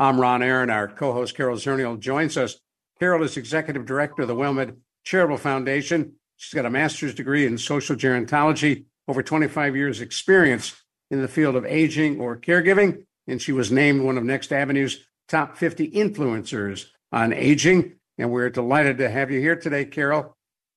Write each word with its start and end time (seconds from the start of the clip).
I'm 0.00 0.20
Ron 0.20 0.44
Aaron. 0.44 0.70
Our 0.70 0.86
co 0.86 1.12
host 1.12 1.36
Carol 1.36 1.56
Zernial 1.56 1.98
joins 1.98 2.36
us. 2.36 2.60
Carol 3.00 3.24
is 3.24 3.36
executive 3.36 3.84
director 3.84 4.22
of 4.22 4.28
the 4.28 4.36
WellMed 4.36 4.76
Charitable 5.02 5.38
Foundation. 5.38 6.12
She's 6.36 6.54
got 6.54 6.66
a 6.66 6.70
master's 6.70 7.16
degree 7.16 7.44
in 7.44 7.58
social 7.58 7.96
gerontology, 7.96 8.84
over 9.08 9.24
25 9.24 9.74
years' 9.74 10.00
experience 10.00 10.80
in 11.10 11.20
the 11.20 11.26
field 11.26 11.56
of 11.56 11.66
aging 11.66 12.20
or 12.20 12.36
caregiving, 12.36 13.06
and 13.26 13.42
she 13.42 13.50
was 13.50 13.72
named 13.72 14.02
one 14.02 14.16
of 14.16 14.22
Next 14.22 14.52
Avenue's 14.52 15.04
top 15.26 15.56
50 15.56 15.90
influencers 15.90 16.86
on 17.10 17.32
aging. 17.32 17.96
And 18.18 18.30
we're 18.30 18.50
delighted 18.50 18.98
to 18.98 19.10
have 19.10 19.32
you 19.32 19.40
here 19.40 19.56
today, 19.56 19.84
Carol. 19.84 20.36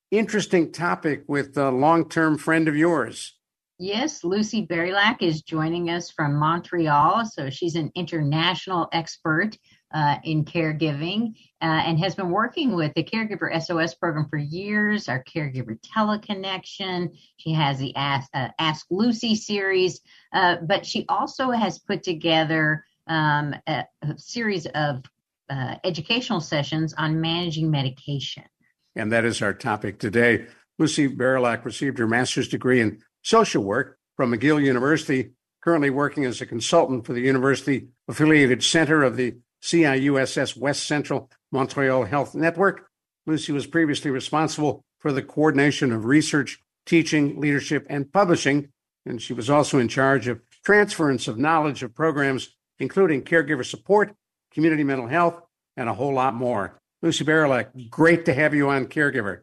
Interesting 0.09 0.71
topic 0.71 1.25
with 1.27 1.55
a 1.57 1.69
long 1.69 2.09
term 2.09 2.39
friend 2.39 2.67
of 2.67 2.75
yours. 2.75 3.37
Yes, 3.81 4.23
Lucy 4.23 4.67
Barylak 4.67 5.23
is 5.23 5.41
joining 5.41 5.89
us 5.89 6.11
from 6.11 6.35
Montreal. 6.35 7.25
So 7.25 7.49
she's 7.49 7.73
an 7.73 7.91
international 7.95 8.87
expert 8.93 9.57
uh, 9.91 10.17
in 10.23 10.45
caregiving 10.45 11.29
uh, 11.63 11.81
and 11.87 11.97
has 11.97 12.13
been 12.13 12.29
working 12.29 12.75
with 12.75 12.93
the 12.93 13.03
Caregiver 13.03 13.59
SOS 13.59 13.95
program 13.95 14.27
for 14.29 14.37
years, 14.37 15.09
our 15.09 15.23
Caregiver 15.23 15.79
Teleconnection. 15.81 17.17
She 17.37 17.53
has 17.53 17.79
the 17.79 17.95
Ask, 17.95 18.29
uh, 18.35 18.49
Ask 18.59 18.85
Lucy 18.91 19.33
series, 19.33 20.01
uh, 20.31 20.57
but 20.61 20.85
she 20.85 21.07
also 21.09 21.49
has 21.49 21.79
put 21.79 22.03
together 22.03 22.85
um, 23.07 23.55
a, 23.65 23.85
a, 24.03 24.15
series 24.15 24.67
of 24.67 25.01
uh, 25.49 25.77
educational 25.83 26.39
sessions 26.39 26.93
on 26.99 27.19
managing 27.19 27.71
medication. 27.71 28.43
And 28.95 29.11
that 29.11 29.25
is 29.25 29.41
our 29.41 29.55
topic 29.55 29.97
today. 29.97 30.45
Lucy 30.77 31.09
Barylak 31.09 31.65
received 31.65 31.97
her 31.97 32.07
master's 32.07 32.47
degree 32.47 32.79
in 32.79 33.01
social 33.21 33.63
work 33.63 33.97
from 34.15 34.31
McGill 34.31 34.63
University, 34.63 35.31
currently 35.61 35.89
working 35.89 36.25
as 36.25 36.41
a 36.41 36.45
consultant 36.45 37.05
for 37.05 37.13
the 37.13 37.21
university 37.21 37.87
affiliated 38.07 38.63
center 38.63 39.03
of 39.03 39.17
the 39.17 39.35
CIUSSS 39.61 40.57
West 40.57 40.87
Central 40.87 41.29
Montreal 41.51 42.05
Health 42.05 42.33
Network. 42.33 42.87
Lucy 43.27 43.51
was 43.51 43.67
previously 43.67 44.11
responsible 44.11 44.83
for 44.99 45.11
the 45.11 45.21
coordination 45.21 45.91
of 45.91 46.05
research, 46.05 46.59
teaching, 46.85 47.39
leadership, 47.39 47.85
and 47.89 48.11
publishing, 48.11 48.69
and 49.05 49.21
she 49.21 49.33
was 49.33 49.49
also 49.49 49.77
in 49.77 49.87
charge 49.87 50.27
of 50.27 50.41
transference 50.63 51.27
of 51.27 51.37
knowledge 51.37 51.83
of 51.83 51.93
programs, 51.93 52.55
including 52.79 53.23
caregiver 53.23 53.65
support, 53.65 54.13
community 54.51 54.83
mental 54.83 55.07
health, 55.07 55.41
and 55.77 55.89
a 55.89 55.93
whole 55.93 56.13
lot 56.13 56.33
more. 56.33 56.79
Lucy 57.01 57.23
Barylak, 57.23 57.89
great 57.89 58.25
to 58.25 58.33
have 58.33 58.53
you 58.53 58.69
on 58.69 58.85
Caregiver. 58.85 59.41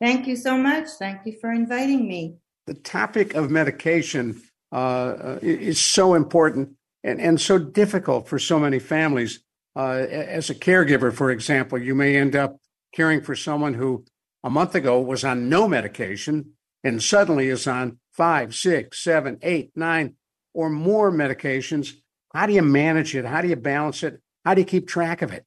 Thank 0.00 0.26
you 0.26 0.36
so 0.36 0.58
much. 0.58 0.88
Thank 0.98 1.24
you 1.24 1.38
for 1.40 1.50
inviting 1.50 2.06
me 2.06 2.36
the 2.66 2.74
topic 2.74 3.34
of 3.34 3.50
medication 3.50 4.40
uh, 4.72 4.76
uh, 4.76 5.38
is 5.42 5.80
so 5.80 6.14
important 6.14 6.70
and, 7.02 7.20
and 7.20 7.40
so 7.40 7.58
difficult 7.58 8.28
for 8.28 8.38
so 8.38 8.58
many 8.58 8.78
families. 8.78 9.40
Uh, 9.76 10.06
as 10.08 10.50
a 10.50 10.54
caregiver, 10.54 11.12
for 11.12 11.30
example, 11.30 11.78
you 11.78 11.94
may 11.94 12.16
end 12.16 12.36
up 12.36 12.58
caring 12.94 13.20
for 13.20 13.34
someone 13.34 13.74
who 13.74 14.04
a 14.42 14.50
month 14.50 14.74
ago 14.74 15.00
was 15.00 15.24
on 15.24 15.48
no 15.48 15.66
medication 15.66 16.52
and 16.82 17.02
suddenly 17.02 17.48
is 17.48 17.66
on 17.66 17.98
five, 18.12 18.54
six, 18.54 19.02
seven, 19.02 19.38
eight, 19.42 19.72
nine, 19.74 20.14
or 20.52 20.70
more 20.70 21.10
medications. 21.10 21.92
How 22.32 22.46
do 22.46 22.52
you 22.52 22.62
manage 22.62 23.14
it? 23.16 23.24
How 23.24 23.40
do 23.40 23.48
you 23.48 23.56
balance 23.56 24.02
it? 24.02 24.20
How 24.44 24.54
do 24.54 24.60
you 24.60 24.66
keep 24.66 24.86
track 24.86 25.22
of 25.22 25.32
it? 25.32 25.44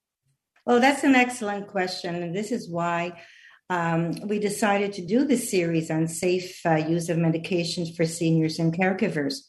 Well, 0.66 0.81
that's 0.81 1.03
an 1.03 1.16
excellent 1.16 1.67
question. 1.67 2.16
And 2.16 2.35
this 2.35 2.51
is 2.51 2.69
why 2.69 3.22
um, 3.69 4.13
we 4.28 4.39
decided 4.39 4.94
to 4.94 5.05
do 5.05 5.25
this 5.25 5.50
series 5.50 5.91
on 5.91 6.07
safe 6.07 6.66
uh, 6.66 6.75
use 6.75 7.09
of 7.09 7.17
medications 7.17 7.95
for 7.95 8.05
seniors 8.05 8.59
and 8.59 8.78
caregivers. 8.78 9.41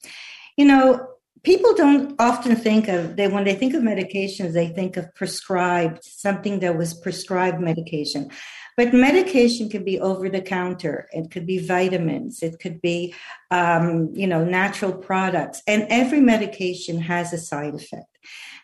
You 0.56 0.64
know, 0.64 1.06
people 1.42 1.74
don't 1.74 2.14
often 2.18 2.56
think 2.56 2.88
of 2.88 3.16
they 3.16 3.28
when 3.28 3.44
they 3.44 3.54
think 3.54 3.74
of 3.74 3.82
medications, 3.82 4.52
they 4.52 4.68
think 4.68 4.96
of 4.96 5.14
prescribed 5.14 6.02
something 6.02 6.60
that 6.60 6.76
was 6.76 6.94
prescribed 6.94 7.60
medication. 7.60 8.30
But 8.76 8.94
medication 8.94 9.68
can 9.68 9.82
be 9.82 9.98
over 9.98 10.28
the 10.28 10.40
counter. 10.40 11.08
It 11.10 11.32
could 11.32 11.46
be 11.46 11.58
vitamins. 11.58 12.44
It 12.44 12.60
could 12.60 12.80
be, 12.80 13.12
um, 13.50 14.10
you 14.14 14.28
know, 14.28 14.44
natural 14.44 14.92
products. 14.92 15.62
And 15.66 15.84
every 15.90 16.20
medication 16.20 17.00
has 17.00 17.32
a 17.32 17.38
side 17.38 17.74
effect. 17.74 18.06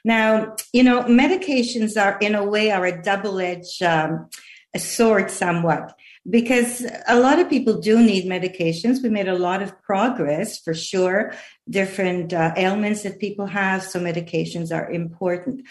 Now, 0.04 0.54
you 0.72 0.84
know, 0.84 1.02
medications 1.02 2.00
are 2.00 2.16
in 2.18 2.36
a 2.36 2.44
way 2.44 2.70
are 2.70 2.84
a 2.84 3.02
double 3.02 3.40
edged. 3.40 3.82
Um, 3.82 4.28
a 4.74 4.78
sword 4.78 5.30
somewhat 5.30 5.94
because 6.28 6.84
a 7.06 7.18
lot 7.18 7.38
of 7.38 7.50
people 7.50 7.80
do 7.80 8.02
need 8.02 8.24
medications. 8.24 9.02
We 9.02 9.10
made 9.10 9.28
a 9.28 9.38
lot 9.38 9.62
of 9.62 9.80
progress 9.82 10.58
for 10.58 10.74
sure, 10.74 11.34
different 11.68 12.32
uh, 12.32 12.52
ailments 12.56 13.02
that 13.02 13.18
people 13.18 13.46
have, 13.46 13.82
so 13.82 14.00
medications 14.00 14.74
are 14.74 14.90
important. 14.90 15.66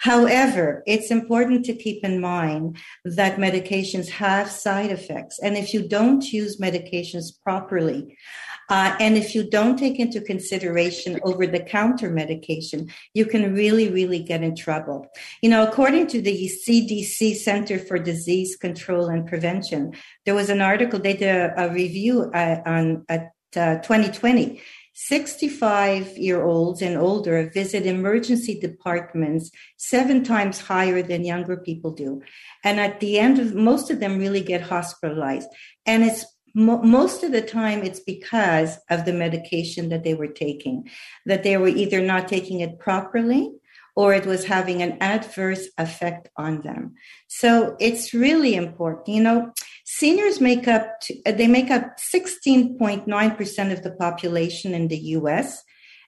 However, 0.00 0.82
it's 0.86 1.10
important 1.10 1.64
to 1.66 1.74
keep 1.74 2.04
in 2.04 2.20
mind 2.20 2.78
that 3.04 3.36
medications 3.36 4.08
have 4.10 4.48
side 4.50 4.90
effects. 4.90 5.40
And 5.40 5.56
if 5.56 5.74
you 5.74 5.86
don't 5.86 6.24
use 6.32 6.60
medications 6.60 7.32
properly, 7.42 8.16
uh, 8.68 8.94
and 9.00 9.16
if 9.16 9.34
you 9.34 9.48
don't 9.48 9.78
take 9.78 9.98
into 9.98 10.20
consideration 10.20 11.18
over 11.22 11.46
the 11.46 11.60
counter 11.60 12.10
medication, 12.10 12.90
you 13.14 13.24
can 13.24 13.54
really, 13.54 13.88
really 13.88 14.22
get 14.22 14.42
in 14.42 14.54
trouble. 14.54 15.06
You 15.42 15.50
know, 15.50 15.66
according 15.66 16.08
to 16.08 16.20
the 16.20 16.50
CDC 16.66 17.36
Center 17.36 17.78
for 17.78 17.98
Disease 17.98 18.56
Control 18.56 19.08
and 19.08 19.26
Prevention, 19.26 19.94
there 20.26 20.34
was 20.34 20.50
an 20.50 20.60
article, 20.60 20.98
they 20.98 21.14
did 21.14 21.34
a, 21.34 21.64
a 21.64 21.72
review 21.72 22.30
uh, 22.34 22.60
on 22.66 23.04
at 23.08 23.32
uh, 23.56 23.76
2020. 23.76 24.60
65 25.00 26.18
year 26.18 26.42
olds 26.42 26.82
and 26.82 26.96
older 26.96 27.48
visit 27.54 27.86
emergency 27.86 28.58
departments 28.58 29.52
seven 29.76 30.24
times 30.24 30.60
higher 30.60 31.02
than 31.02 31.24
younger 31.24 31.56
people 31.56 31.92
do. 31.92 32.20
And 32.64 32.80
at 32.80 32.98
the 32.98 33.20
end 33.20 33.38
of 33.38 33.54
most 33.54 33.92
of 33.92 34.00
them 34.00 34.18
really 34.18 34.40
get 34.40 34.60
hospitalized. 34.60 35.48
And 35.86 36.02
it's 36.02 36.26
Mo- 36.58 36.82
most 36.82 37.22
of 37.22 37.30
the 37.30 37.40
time 37.40 37.84
it's 37.84 38.00
because 38.00 38.78
of 38.90 39.04
the 39.04 39.12
medication 39.12 39.90
that 39.90 40.02
they 40.02 40.14
were 40.14 40.26
taking 40.44 40.90
that 41.24 41.44
they 41.44 41.56
were 41.56 41.68
either 41.68 42.00
not 42.00 42.26
taking 42.26 42.58
it 42.58 42.80
properly 42.80 43.52
or 43.94 44.12
it 44.12 44.26
was 44.26 44.44
having 44.44 44.82
an 44.82 44.98
adverse 45.00 45.68
effect 45.78 46.28
on 46.36 46.60
them. 46.62 46.96
So 47.28 47.76
it's 47.78 48.12
really 48.12 48.56
important 48.56 49.06
you 49.06 49.22
know 49.22 49.52
seniors 49.84 50.40
make 50.40 50.66
up 50.66 51.00
they 51.24 51.46
make 51.46 51.70
up 51.70 51.98
16.9% 51.98 53.72
of 53.72 53.82
the 53.84 53.92
population 53.92 54.74
in 54.74 54.88
the 54.88 55.02
US 55.18 55.62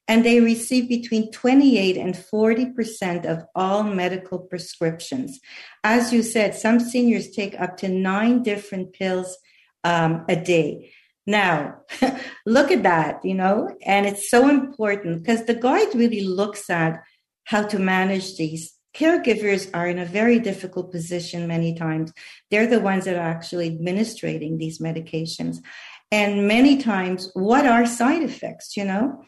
and 0.08 0.24
they 0.24 0.40
receive 0.40 0.88
between 0.88 1.30
28 1.30 1.96
and 1.96 2.16
40% 2.16 3.24
of 3.24 3.44
all 3.54 3.84
medical 3.84 4.40
prescriptions. 4.40 5.38
As 5.84 6.12
you 6.12 6.24
said 6.24 6.56
some 6.56 6.80
seniors 6.80 7.30
take 7.30 7.54
up 7.60 7.76
to 7.76 7.88
9 7.88 8.42
different 8.42 8.92
pills 8.92 9.38
um, 9.84 10.24
a 10.28 10.36
day. 10.36 10.92
Now, 11.26 11.76
look 12.46 12.70
at 12.70 12.82
that, 12.82 13.24
you 13.24 13.34
know, 13.34 13.68
and 13.84 14.06
it's 14.06 14.30
so 14.30 14.48
important 14.48 15.22
because 15.22 15.44
the 15.44 15.54
guide 15.54 15.94
really 15.94 16.24
looks 16.24 16.70
at 16.70 17.02
how 17.44 17.62
to 17.64 17.78
manage 17.78 18.36
these. 18.36 18.74
Caregivers 18.94 19.70
are 19.72 19.86
in 19.86 19.98
a 19.98 20.04
very 20.04 20.40
difficult 20.40 20.90
position 20.90 21.46
many 21.46 21.74
times. 21.74 22.12
They're 22.50 22.66
the 22.66 22.80
ones 22.80 23.04
that 23.04 23.16
are 23.16 23.30
actually 23.30 23.68
administrating 23.68 24.58
these 24.58 24.80
medications. 24.80 25.58
And 26.10 26.48
many 26.48 26.78
times, 26.78 27.30
what 27.34 27.66
are 27.66 27.86
side 27.86 28.22
effects, 28.22 28.76
you 28.76 28.84
know? 28.84 29.24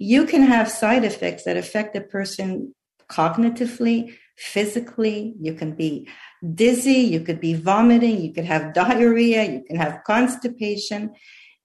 you 0.00 0.24
can 0.24 0.42
have 0.42 0.68
side 0.68 1.04
effects 1.04 1.44
that 1.44 1.58
affect 1.58 1.92
the 1.92 2.00
person 2.00 2.74
cognitively, 3.08 4.14
physically. 4.40 5.34
You 5.38 5.54
can 5.54 5.72
be 5.72 6.08
dizzy, 6.54 7.00
you 7.14 7.20
could 7.20 7.40
be 7.40 7.54
vomiting, 7.54 8.20
you 8.20 8.32
could 8.32 8.46
have 8.46 8.72
diarrhea, 8.72 9.44
you 9.44 9.62
can 9.66 9.76
have 9.76 10.02
constipation. 10.06 11.10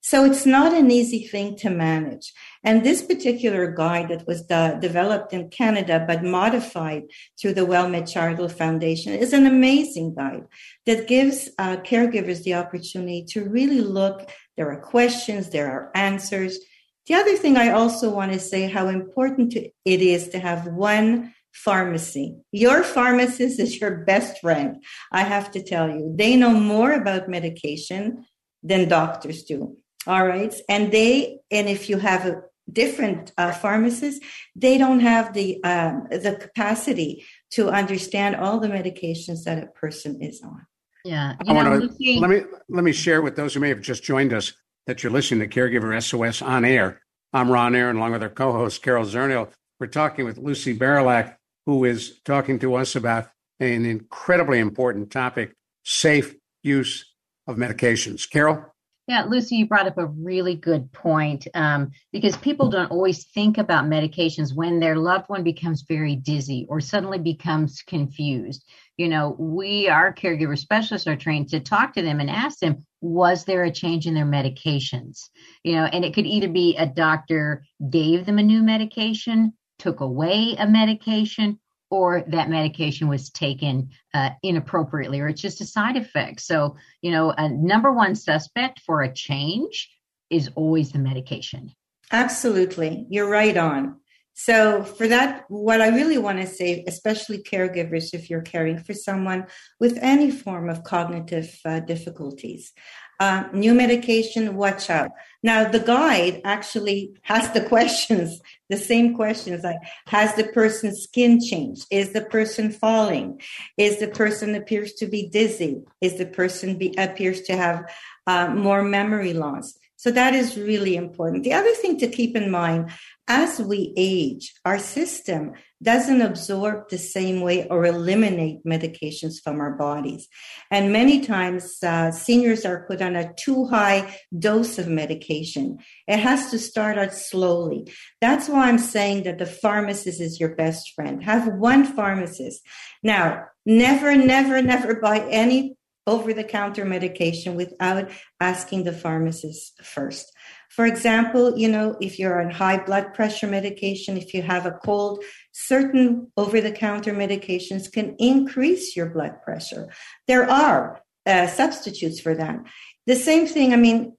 So 0.02 0.24
it's 0.24 0.46
not 0.46 0.72
an 0.72 0.90
easy 0.90 1.26
thing 1.26 1.56
to 1.56 1.70
manage. 1.70 2.32
And 2.62 2.84
this 2.84 3.02
particular 3.02 3.72
guide 3.72 4.10
that 4.10 4.26
was 4.26 4.42
de- 4.42 4.78
developed 4.80 5.32
in 5.32 5.48
Canada 5.48 6.04
but 6.06 6.22
modified 6.22 7.04
through 7.40 7.54
the 7.54 7.66
WellMed 7.66 8.08
Charitable 8.08 8.50
Foundation 8.50 9.14
is 9.14 9.32
an 9.32 9.46
amazing 9.46 10.14
guide 10.14 10.44
that 10.84 11.08
gives 11.08 11.48
uh, 11.58 11.78
caregivers 11.78 12.44
the 12.44 12.54
opportunity 12.54 13.24
to 13.30 13.48
really 13.48 13.80
look. 13.80 14.30
There 14.56 14.70
are 14.70 14.80
questions, 14.80 15.50
there 15.50 15.72
are 15.72 15.90
answers. 15.96 16.60
The 17.06 17.14
other 17.14 17.36
thing 17.36 17.56
I 17.56 17.70
also 17.70 18.10
want 18.10 18.32
to 18.32 18.38
say 18.38 18.68
how 18.68 18.86
important 18.88 19.54
it 19.54 19.72
is 19.84 20.28
to 20.28 20.38
have 20.38 20.66
one 20.68 21.34
pharmacy. 21.64 22.36
Your 22.52 22.82
pharmacist 22.82 23.58
is 23.58 23.80
your 23.80 24.04
best 24.04 24.40
friend. 24.40 24.84
I 25.10 25.22
have 25.22 25.50
to 25.52 25.62
tell 25.62 25.88
you, 25.88 26.14
they 26.16 26.36
know 26.36 26.52
more 26.52 26.92
about 26.92 27.28
medication 27.28 28.26
than 28.62 28.88
doctors 28.88 29.44
do. 29.44 29.76
All 30.06 30.26
right. 30.26 30.54
And 30.68 30.92
they, 30.92 31.38
and 31.50 31.68
if 31.68 31.88
you 31.88 31.98
have 31.98 32.26
a 32.26 32.42
different 32.70 33.32
uh, 33.38 33.52
pharmacists, 33.52 34.24
they 34.54 34.76
don't 34.76 35.00
have 35.00 35.32
the, 35.32 35.62
um, 35.64 36.06
the 36.10 36.36
capacity 36.38 37.24
to 37.52 37.70
understand 37.70 38.36
all 38.36 38.60
the 38.60 38.68
medications 38.68 39.44
that 39.44 39.62
a 39.62 39.66
person 39.66 40.20
is 40.20 40.42
on. 40.42 40.66
Yeah. 41.04 41.36
You 41.44 41.54
know, 41.54 41.80
to, 41.80 42.20
let 42.20 42.30
me, 42.30 42.42
let 42.68 42.84
me 42.84 42.92
share 42.92 43.22
with 43.22 43.36
those 43.36 43.54
who 43.54 43.60
may 43.60 43.70
have 43.70 43.80
just 43.80 44.04
joined 44.04 44.32
us 44.32 44.52
that 44.86 45.02
you're 45.02 45.12
listening 45.12 45.48
to 45.48 45.60
Caregiver 45.60 46.00
SOS 46.02 46.42
on 46.42 46.64
air. 46.64 47.00
I'm 47.32 47.50
Ron 47.50 47.74
Aaron, 47.74 47.96
along 47.96 48.12
with 48.12 48.22
our 48.22 48.28
co-host 48.28 48.82
Carol 48.82 49.04
Zernial. 49.04 49.50
We're 49.78 49.88
talking 49.88 50.24
with 50.24 50.38
Lucy 50.38 50.76
Barylak, 50.76 51.36
who 51.66 51.84
is 51.84 52.20
talking 52.24 52.58
to 52.60 52.74
us 52.76 52.96
about 52.96 53.28
an 53.60 53.84
incredibly 53.84 54.58
important 54.58 55.10
topic 55.10 55.52
safe 55.84 56.34
use 56.62 57.12
of 57.46 57.56
medications. 57.56 58.28
Carol? 58.28 58.64
Yeah, 59.08 59.24
Lucy, 59.28 59.54
you 59.54 59.66
brought 59.66 59.86
up 59.86 59.98
a 59.98 60.06
really 60.06 60.56
good 60.56 60.90
point 60.90 61.46
um, 61.54 61.92
because 62.12 62.36
people 62.38 62.70
don't 62.70 62.90
always 62.90 63.24
think 63.26 63.56
about 63.56 63.84
medications 63.84 64.52
when 64.52 64.80
their 64.80 64.96
loved 64.96 65.28
one 65.28 65.44
becomes 65.44 65.84
very 65.86 66.16
dizzy 66.16 66.66
or 66.68 66.80
suddenly 66.80 67.18
becomes 67.18 67.82
confused. 67.82 68.64
You 68.96 69.08
know, 69.08 69.36
we, 69.38 69.88
our 69.88 70.12
caregiver 70.12 70.58
specialists, 70.58 71.06
are 71.06 71.14
trained 71.14 71.50
to 71.50 71.60
talk 71.60 71.94
to 71.94 72.02
them 72.02 72.18
and 72.18 72.28
ask 72.28 72.58
them, 72.58 72.84
was 73.00 73.44
there 73.44 73.62
a 73.62 73.70
change 73.70 74.08
in 74.08 74.14
their 74.14 74.26
medications? 74.26 75.28
You 75.62 75.76
know, 75.76 75.84
and 75.84 76.04
it 76.04 76.12
could 76.12 76.26
either 76.26 76.48
be 76.48 76.76
a 76.76 76.86
doctor 76.86 77.64
gave 77.88 78.26
them 78.26 78.38
a 78.40 78.42
new 78.42 78.62
medication, 78.62 79.52
took 79.78 80.00
away 80.00 80.56
a 80.58 80.66
medication, 80.66 81.58
or 81.90 82.24
that 82.28 82.50
medication 82.50 83.08
was 83.08 83.30
taken 83.30 83.90
uh, 84.14 84.30
inappropriately 84.42 85.20
or 85.20 85.28
it's 85.28 85.40
just 85.40 85.60
a 85.60 85.64
side 85.64 85.96
effect. 85.96 86.40
So, 86.40 86.76
you 87.00 87.10
know, 87.10 87.30
a 87.30 87.48
number 87.48 87.92
one 87.92 88.14
suspect 88.14 88.80
for 88.80 89.02
a 89.02 89.12
change 89.12 89.90
is 90.30 90.50
always 90.56 90.92
the 90.92 90.98
medication. 90.98 91.72
Absolutely. 92.10 93.06
You're 93.08 93.28
right 93.28 93.56
on. 93.56 94.00
So, 94.38 94.84
for 94.84 95.08
that, 95.08 95.46
what 95.48 95.80
I 95.80 95.88
really 95.88 96.18
want 96.18 96.40
to 96.40 96.46
say, 96.46 96.84
especially 96.86 97.38
caregivers, 97.38 98.12
if 98.12 98.28
you're 98.28 98.42
caring 98.42 98.78
for 98.78 98.92
someone 98.92 99.46
with 99.80 99.98
any 100.02 100.30
form 100.30 100.68
of 100.68 100.84
cognitive 100.84 101.58
uh, 101.64 101.80
difficulties, 101.80 102.74
uh, 103.18 103.44
new 103.54 103.72
medication, 103.72 104.54
watch 104.56 104.90
out. 104.90 105.10
Now, 105.42 105.66
the 105.66 105.80
guide 105.80 106.42
actually 106.44 107.18
has 107.22 107.50
the 107.52 107.62
questions, 107.62 108.38
the 108.68 108.76
same 108.76 109.14
questions 109.14 109.64
like 109.64 109.78
Has 110.08 110.34
the 110.34 110.44
person's 110.44 111.04
skin 111.04 111.40
changed? 111.40 111.86
Is 111.90 112.12
the 112.12 112.26
person 112.26 112.70
falling? 112.70 113.40
Is 113.78 114.00
the 114.00 114.08
person 114.08 114.54
appears 114.54 114.92
to 114.94 115.06
be 115.06 115.30
dizzy? 115.30 115.82
Is 116.02 116.18
the 116.18 116.26
person 116.26 116.76
be, 116.76 116.94
appears 116.98 117.40
to 117.42 117.56
have 117.56 117.90
uh, 118.26 118.48
more 118.48 118.82
memory 118.82 119.32
loss? 119.32 119.78
So 119.98 120.10
that 120.10 120.34
is 120.34 120.58
really 120.58 120.94
important. 120.94 121.42
The 121.42 121.54
other 121.54 121.72
thing 121.72 121.98
to 122.00 122.06
keep 122.06 122.36
in 122.36 122.50
mind 122.50 122.90
as 123.28 123.60
we 123.60 123.92
age, 123.96 124.54
our 124.64 124.78
system 124.78 125.52
doesn't 125.82 126.22
absorb 126.22 126.88
the 126.88 126.98
same 126.98 127.40
way 127.40 127.66
or 127.68 127.84
eliminate 127.84 128.64
medications 128.64 129.42
from 129.42 129.60
our 129.60 129.72
bodies. 129.72 130.28
And 130.70 130.92
many 130.92 131.20
times, 131.20 131.78
uh, 131.82 132.12
seniors 132.12 132.64
are 132.64 132.86
put 132.86 133.02
on 133.02 133.16
a 133.16 133.34
too 133.34 133.66
high 133.66 134.16
dose 134.38 134.78
of 134.78 134.88
medication. 134.88 135.78
It 136.06 136.18
has 136.18 136.50
to 136.50 136.58
start 136.58 136.98
out 136.98 137.12
slowly. 137.12 137.92
That's 138.20 138.48
why 138.48 138.68
I'm 138.68 138.78
saying 138.78 139.24
that 139.24 139.38
the 139.38 139.46
pharmacist 139.46 140.20
is 140.20 140.40
your 140.40 140.54
best 140.54 140.92
friend. 140.94 141.22
Have 141.24 141.46
one 141.48 141.84
pharmacist. 141.84 142.62
Now, 143.02 143.44
never, 143.66 144.16
never, 144.16 144.62
never 144.62 145.00
buy 145.00 145.26
any 145.28 145.76
over 146.06 146.32
the 146.32 146.44
counter 146.44 146.84
medication 146.84 147.56
without 147.56 148.10
asking 148.40 148.84
the 148.84 148.92
pharmacist 148.92 149.82
first. 149.82 150.32
For 150.70 150.86
example, 150.86 151.56
you 151.56 151.68
know, 151.68 151.96
if 152.00 152.18
you're 152.18 152.40
on 152.40 152.50
high 152.50 152.82
blood 152.84 153.14
pressure 153.14 153.46
medication, 153.46 154.16
if 154.16 154.34
you 154.34 154.42
have 154.42 154.66
a 154.66 154.72
cold, 154.72 155.24
certain 155.52 156.30
over 156.36 156.60
the 156.60 156.72
counter 156.72 157.12
medications 157.14 157.90
can 157.90 158.16
increase 158.18 158.96
your 158.96 159.06
blood 159.06 159.42
pressure. 159.42 159.88
There 160.26 160.50
are 160.50 161.00
uh, 161.24 161.46
substitutes 161.46 162.20
for 162.20 162.34
that. 162.34 162.58
The 163.06 163.16
same 163.16 163.46
thing, 163.46 163.72
I 163.72 163.76
mean, 163.76 164.16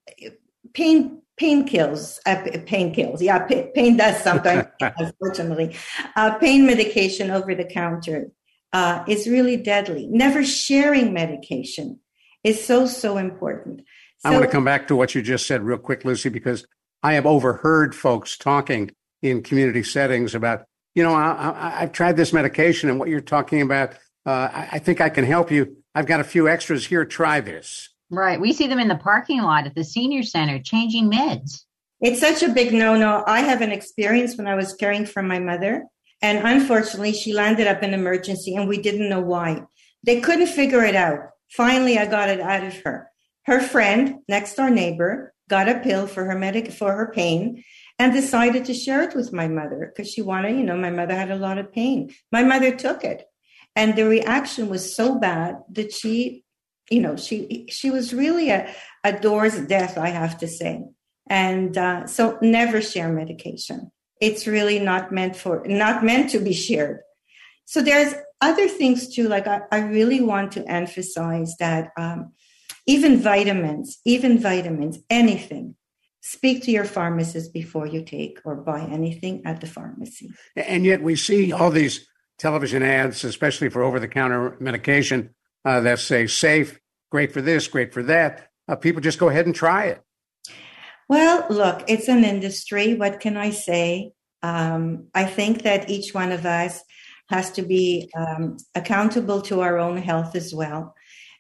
pain 0.74 1.22
pain 1.38 1.66
kills 1.66 2.20
uh, 2.26 2.44
pain 2.66 2.94
kills 2.94 3.22
yeah 3.22 3.46
pain, 3.46 3.72
pain 3.74 3.96
does 3.96 4.22
sometimes 4.24 4.66
unfortunately 4.98 5.76
uh, 6.16 6.36
pain 6.40 6.66
medication 6.66 7.30
over 7.30 7.54
the 7.54 7.64
counter 7.64 8.32
uh, 8.74 9.04
is 9.08 9.28
really 9.28 9.56
deadly 9.56 10.08
never 10.08 10.44
sharing 10.44 11.14
medication 11.14 12.00
is 12.44 12.64
so 12.64 12.88
so 12.88 13.18
important 13.18 13.82
I 14.24 14.32
want 14.32 14.44
to 14.44 14.52
come 14.52 14.66
back 14.66 14.88
to 14.88 14.96
what 14.96 15.16
you 15.16 15.22
just 15.22 15.48
said 15.48 15.62
real 15.64 15.78
quick, 15.78 16.04
Lucy, 16.04 16.30
because 16.30 16.66
I 17.04 17.14
have 17.14 17.26
overheard 17.26 17.96
folks 17.96 18.38
talking 18.38 18.92
in 19.22 19.44
community 19.44 19.84
settings 19.84 20.36
about, 20.36 20.66
you 20.96 21.04
know, 21.04 21.14
I, 21.14 21.82
have 21.82 21.92
tried 21.92 22.18
this 22.18 22.34
medication 22.34 22.90
and 22.90 23.00
what 23.00 23.10
you're 23.10 23.22
talking 23.22 23.62
about. 23.62 23.94
Uh, 24.26 24.50
I, 24.52 24.70
I 24.74 24.80
think 24.80 25.02
I 25.02 25.10
can 25.10 25.24
help 25.24 25.52
you. 25.52 25.78
I've 25.94 26.08
got 26.08 26.20
a 26.20 26.24
few 26.24 26.48
extras 26.48 26.86
here. 26.86 27.06
Try 27.06 27.40
this. 27.40 27.90
Right. 28.10 28.40
We 28.40 28.54
see 28.54 28.68
them 28.68 28.80
in 28.80 28.88
the 28.88 28.96
parking 28.96 29.42
lot 29.42 29.66
at 29.66 29.76
the 29.76 29.84
senior 29.84 30.24
center 30.24 30.60
changing 30.60 31.12
meds. 31.12 31.64
It's 32.00 32.20
such 32.20 32.44
a 32.44 32.50
big 32.50 32.74
no 32.74 32.96
no. 32.96 33.24
I 33.26 33.42
have 33.42 33.62
an 33.62 33.72
experience 33.72 34.38
when 34.38 34.48
I 34.48 34.56
was 34.56 34.74
caring 34.74 35.06
for 35.06 35.24
my 35.24 35.40
mother. 35.40 35.86
And 36.22 36.40
unfortunately, 36.48 37.14
she 37.14 37.34
landed 37.34 37.68
up 37.68 37.84
in 37.84 37.94
emergency 37.94 38.56
and 38.56 38.68
we 38.68 38.78
didn't 38.78 39.10
know 39.10 39.22
why. 39.22 39.64
They 40.04 40.20
couldn't 40.22 40.48
figure 40.48 40.84
it 40.84 40.96
out. 40.96 41.20
Finally, 41.50 41.98
I 41.98 42.06
got 42.06 42.30
it 42.30 42.40
out 42.40 42.64
of 42.64 42.76
her. 42.82 43.10
Her 43.48 43.62
friend, 43.62 44.20
next 44.28 44.56
door 44.56 44.70
neighbor, 44.70 45.34
got 45.50 45.70
a 45.70 45.80
pill 45.80 46.06
for 46.06 46.26
her 46.26 46.38
medic 46.38 46.70
for 46.70 46.92
her 46.94 47.12
pain 47.14 47.64
and 47.98 48.12
decided 48.12 48.66
to 48.66 48.74
share 48.74 49.04
it 49.04 49.16
with 49.16 49.32
my 49.32 49.48
mother 49.48 49.92
because 49.92 50.12
she 50.12 50.22
wanted, 50.22 50.58
you 50.58 50.66
know, 50.66 50.76
my 50.76 50.92
mother 50.92 51.16
had 51.16 51.32
a 51.32 51.38
lot 51.38 51.58
of 51.58 51.72
pain. 51.72 52.14
My 52.30 52.44
mother 52.44 52.76
took 52.76 53.06
it. 53.06 53.24
And 53.74 53.96
the 53.96 54.06
reaction 54.06 54.68
was 54.68 54.94
so 54.94 55.18
bad 55.18 55.56
that 55.72 55.94
she, 55.94 56.44
you 56.90 57.00
know, 57.00 57.16
she 57.16 57.66
she 57.70 57.90
was 57.90 58.14
really 58.14 58.50
a, 58.50 58.74
a 59.04 59.18
door's 59.18 59.60
death, 59.62 59.98
I 59.98 60.10
have 60.10 60.38
to 60.40 60.48
say. 60.48 60.84
And 61.30 61.78
uh, 61.78 62.08
so 62.08 62.38
never 62.42 62.82
share 62.82 63.10
medication. 63.10 63.92
It's 64.20 64.48
really 64.48 64.80
not 64.80 65.12
meant 65.12 65.36
for 65.36 65.64
not 65.68 66.04
meant 66.04 66.32
to 66.32 66.40
be 66.40 66.54
shared. 66.54 67.00
So 67.66 67.82
there's 67.82 68.14
other 68.42 68.68
things 68.68 69.14
too. 69.14 69.30
Like 69.30 69.48
I, 69.48 69.62
I 69.72 69.80
really 69.80 70.22
want 70.22 70.54
to 70.54 70.70
emphasize 70.70 71.56
that 71.60 71.92
um, 71.98 72.34
even 72.88 73.20
vitamins, 73.20 74.00
even 74.06 74.40
vitamins, 74.40 75.00
anything. 75.10 75.76
Speak 76.22 76.64
to 76.64 76.72
your 76.72 76.86
pharmacist 76.86 77.54
before 77.54 77.86
you 77.86 78.04
take 78.04 78.40
or 78.44 78.56
buy 78.56 78.82
anything 78.82 79.44
at 79.46 79.62
the 79.62 79.68
pharmacy. 79.68 80.32
And 80.56 80.84
yet 80.86 81.02
we 81.02 81.16
see 81.16 81.52
all 81.52 81.70
these 81.70 82.08
television 82.40 82.84
ads, 82.84 83.24
especially 83.24 83.70
for 83.70 83.84
over 83.84 84.00
the 84.00 84.08
counter 84.08 84.58
medication, 84.60 85.36
uh, 85.64 85.82
that 85.82 86.00
say 86.00 86.28
safe, 86.28 86.80
great 87.12 87.32
for 87.32 87.42
this, 87.42 87.68
great 87.68 87.94
for 87.94 88.04
that. 88.04 88.50
Uh, 88.68 88.76
people 88.76 89.02
just 89.02 89.20
go 89.20 89.30
ahead 89.30 89.46
and 89.46 89.56
try 89.56 89.86
it. 89.86 90.02
Well, 91.10 91.46
look, 91.50 91.84
it's 91.88 92.10
an 92.10 92.26
industry. 92.26 92.96
What 92.96 93.20
can 93.20 93.38
I 93.38 93.52
say? 93.52 94.12
Um, 94.44 95.08
I 95.14 95.26
think 95.26 95.64
that 95.64 95.90
each 95.90 96.14
one 96.14 96.32
of 96.32 96.46
us 96.46 96.84
has 97.30 97.52
to 97.52 97.62
be 97.62 98.10
um, 98.16 98.58
accountable 98.76 99.42
to 99.44 99.62
our 99.62 99.78
own 99.78 99.98
health 99.98 100.36
as 100.36 100.54
well. 100.54 100.94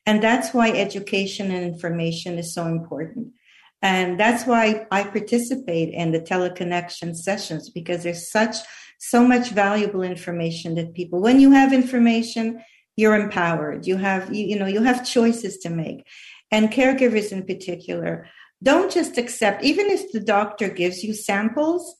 And 0.07 0.23
that's 0.23 0.53
why 0.53 0.69
education 0.69 1.51
and 1.51 1.65
information 1.65 2.39
is 2.39 2.53
so 2.53 2.65
important. 2.65 3.33
And 3.81 4.17
that's 4.17 4.47
why 4.47 4.87
I 4.89 5.03
participate 5.03 5.93
in 5.93 6.11
the 6.11 6.21
teleconnection 6.21 7.13
sessions 7.13 7.69
because 7.69 8.03
there's 8.03 8.31
such, 8.31 8.55
so 8.99 9.27
much 9.27 9.49
valuable 9.49 10.01
information 10.01 10.75
that 10.75 10.93
people, 10.93 11.19
when 11.21 11.41
you 11.41 11.51
have 11.51 11.73
information, 11.73 12.63
you're 12.95 13.19
empowered. 13.19 13.85
You 13.85 13.97
have, 13.97 14.33
you, 14.33 14.45
you 14.47 14.57
know, 14.57 14.65
you 14.65 14.81
have 14.81 15.05
choices 15.05 15.57
to 15.59 15.69
make. 15.69 16.07
And 16.51 16.71
caregivers 16.71 17.33
in 17.33 17.45
particular, 17.45 18.27
don't 18.63 18.91
just 18.91 19.17
accept, 19.17 19.63
even 19.63 19.87
if 19.87 20.11
the 20.13 20.21
doctor 20.21 20.69
gives 20.69 21.03
you 21.03 21.13
samples, 21.13 21.97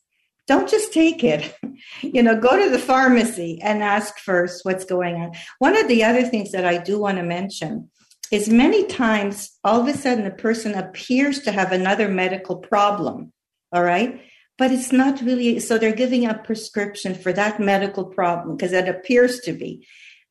don't 0.48 0.70
just 0.70 0.94
take 0.94 1.26
it. 1.26 1.54
you 2.02 2.24
know, 2.24 2.40
go 2.40 2.58
to 2.58 2.70
the 2.70 2.80
pharmacy 2.80 3.60
and 3.62 3.84
ask 3.84 4.18
first 4.18 4.64
what's 4.64 4.86
going 4.86 5.16
on. 5.16 5.34
One 5.60 5.78
of 5.78 5.90
the 5.90 6.06
other 6.06 6.24
things 6.24 6.54
that 6.54 6.66
I 6.66 6.78
do 6.78 6.98
want 6.98 7.18
to 7.18 7.24
mention 7.24 7.90
is 8.32 8.50
many 8.50 8.86
times 8.86 9.58
all 9.64 9.82
of 9.82 9.88
a 9.88 9.98
sudden 9.98 10.26
a 10.26 10.32
person 10.32 10.74
appears 10.74 11.40
to 11.42 11.52
have 11.52 11.72
another 11.72 12.08
medical 12.08 12.58
problem. 12.58 13.32
All 13.72 13.84
right. 13.84 14.22
But 14.58 14.72
it's 14.72 14.92
not 14.92 15.22
really, 15.22 15.60
so 15.60 15.78
they're 15.78 15.94
giving 15.94 16.26
a 16.26 16.34
prescription 16.34 17.14
for 17.14 17.32
that 17.34 17.60
medical 17.60 18.06
problem 18.06 18.58
because 18.58 18.74
it 18.74 18.88
appears 18.88 19.40
to 19.42 19.54
be. 19.54 19.88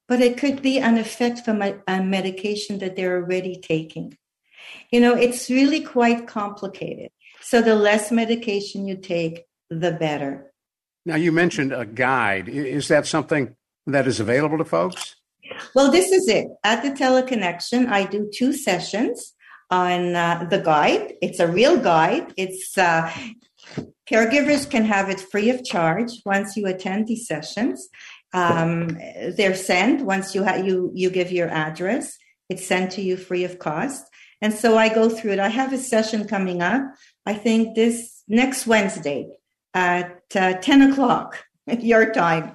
But 0.09 0.21
it 0.21 0.39
could 0.39 0.63
be 0.63 0.79
an 0.79 0.99
effect 0.99 1.45
from 1.45 1.63
a, 1.63 1.79
a 1.87 2.03
medication 2.03 2.79
that 2.79 2.97
they're 2.97 3.17
already 3.17 3.61
taking. 3.61 4.17
You 4.91 5.01
know, 5.01 5.15
it's 5.15 5.51
really 5.51 5.81
quite 5.81 6.27
complicated. 6.27 7.11
So 7.41 7.61
the 7.61 7.75
less 7.77 8.11
medication 8.11 8.87
you 8.87 8.97
take, 8.97 9.45
the 9.71 9.93
better. 9.93 10.53
Now, 11.05 11.17
you 11.17 11.31
mentioned 11.31 11.73
a 11.73 11.85
guide. 11.85 12.49
Is 12.49 12.89
that 12.89 13.07
something 13.07 13.55
that 13.87 14.07
is 14.07 14.19
available 14.19 14.59
to 14.59 14.65
folks? 14.65 15.16
Well, 15.75 15.91
this 15.91 16.11
is 16.13 16.29
it. 16.29 16.47
At 16.65 16.83
the 16.83 16.91
teleconnection, 16.91 17.89
I 17.89 18.05
do 18.05 18.31
two 18.35 18.53
sessions 18.53 19.35
on 19.71 20.15
uh, 20.15 20.47
the 20.51 20.59
guide. 20.59 21.15
It's 21.21 21.41
a 21.41 21.49
real 21.49 21.77
guide. 21.79 22.33
It's 22.37 22.77
uh, 22.79 23.11
caregivers 24.09 24.69
can 24.69 24.85
have 24.85 25.11
it 25.11 25.21
free 25.21 25.51
of 25.51 25.65
charge 25.65 26.13
once 26.25 26.57
you 26.57 26.67
attend 26.67 27.07
these 27.07 27.27
sessions. 27.27 27.89
Um, 28.33 28.99
they're 29.37 29.55
sent 29.55 30.03
once 30.03 30.35
you 30.35 30.45
ha- 30.45 30.57
you 30.57 30.91
you 30.95 31.11
give 31.11 31.33
your 31.33 31.49
address. 31.49 32.17
It's 32.49 32.67
sent 32.67 32.93
to 32.93 33.03
you 33.03 33.17
free 33.17 33.45
of 33.45 33.59
cost. 33.59 34.05
And 34.43 34.53
so 34.53 34.77
I 34.77 34.93
go 34.93 35.09
through 35.09 35.33
it. 35.33 35.39
I 35.39 35.49
have 35.49 35.73
a 35.73 35.79
session 35.79 36.29
coming 36.29 36.63
up. 36.63 36.83
I 37.25 37.35
think 37.35 37.75
this 37.75 38.23
next 38.29 38.67
Wednesday 38.67 39.29
at 39.75 40.21
uh, 40.35 40.55
10 40.55 40.93
o'clock 40.93 41.45
your 41.81 42.13
time, 42.13 42.53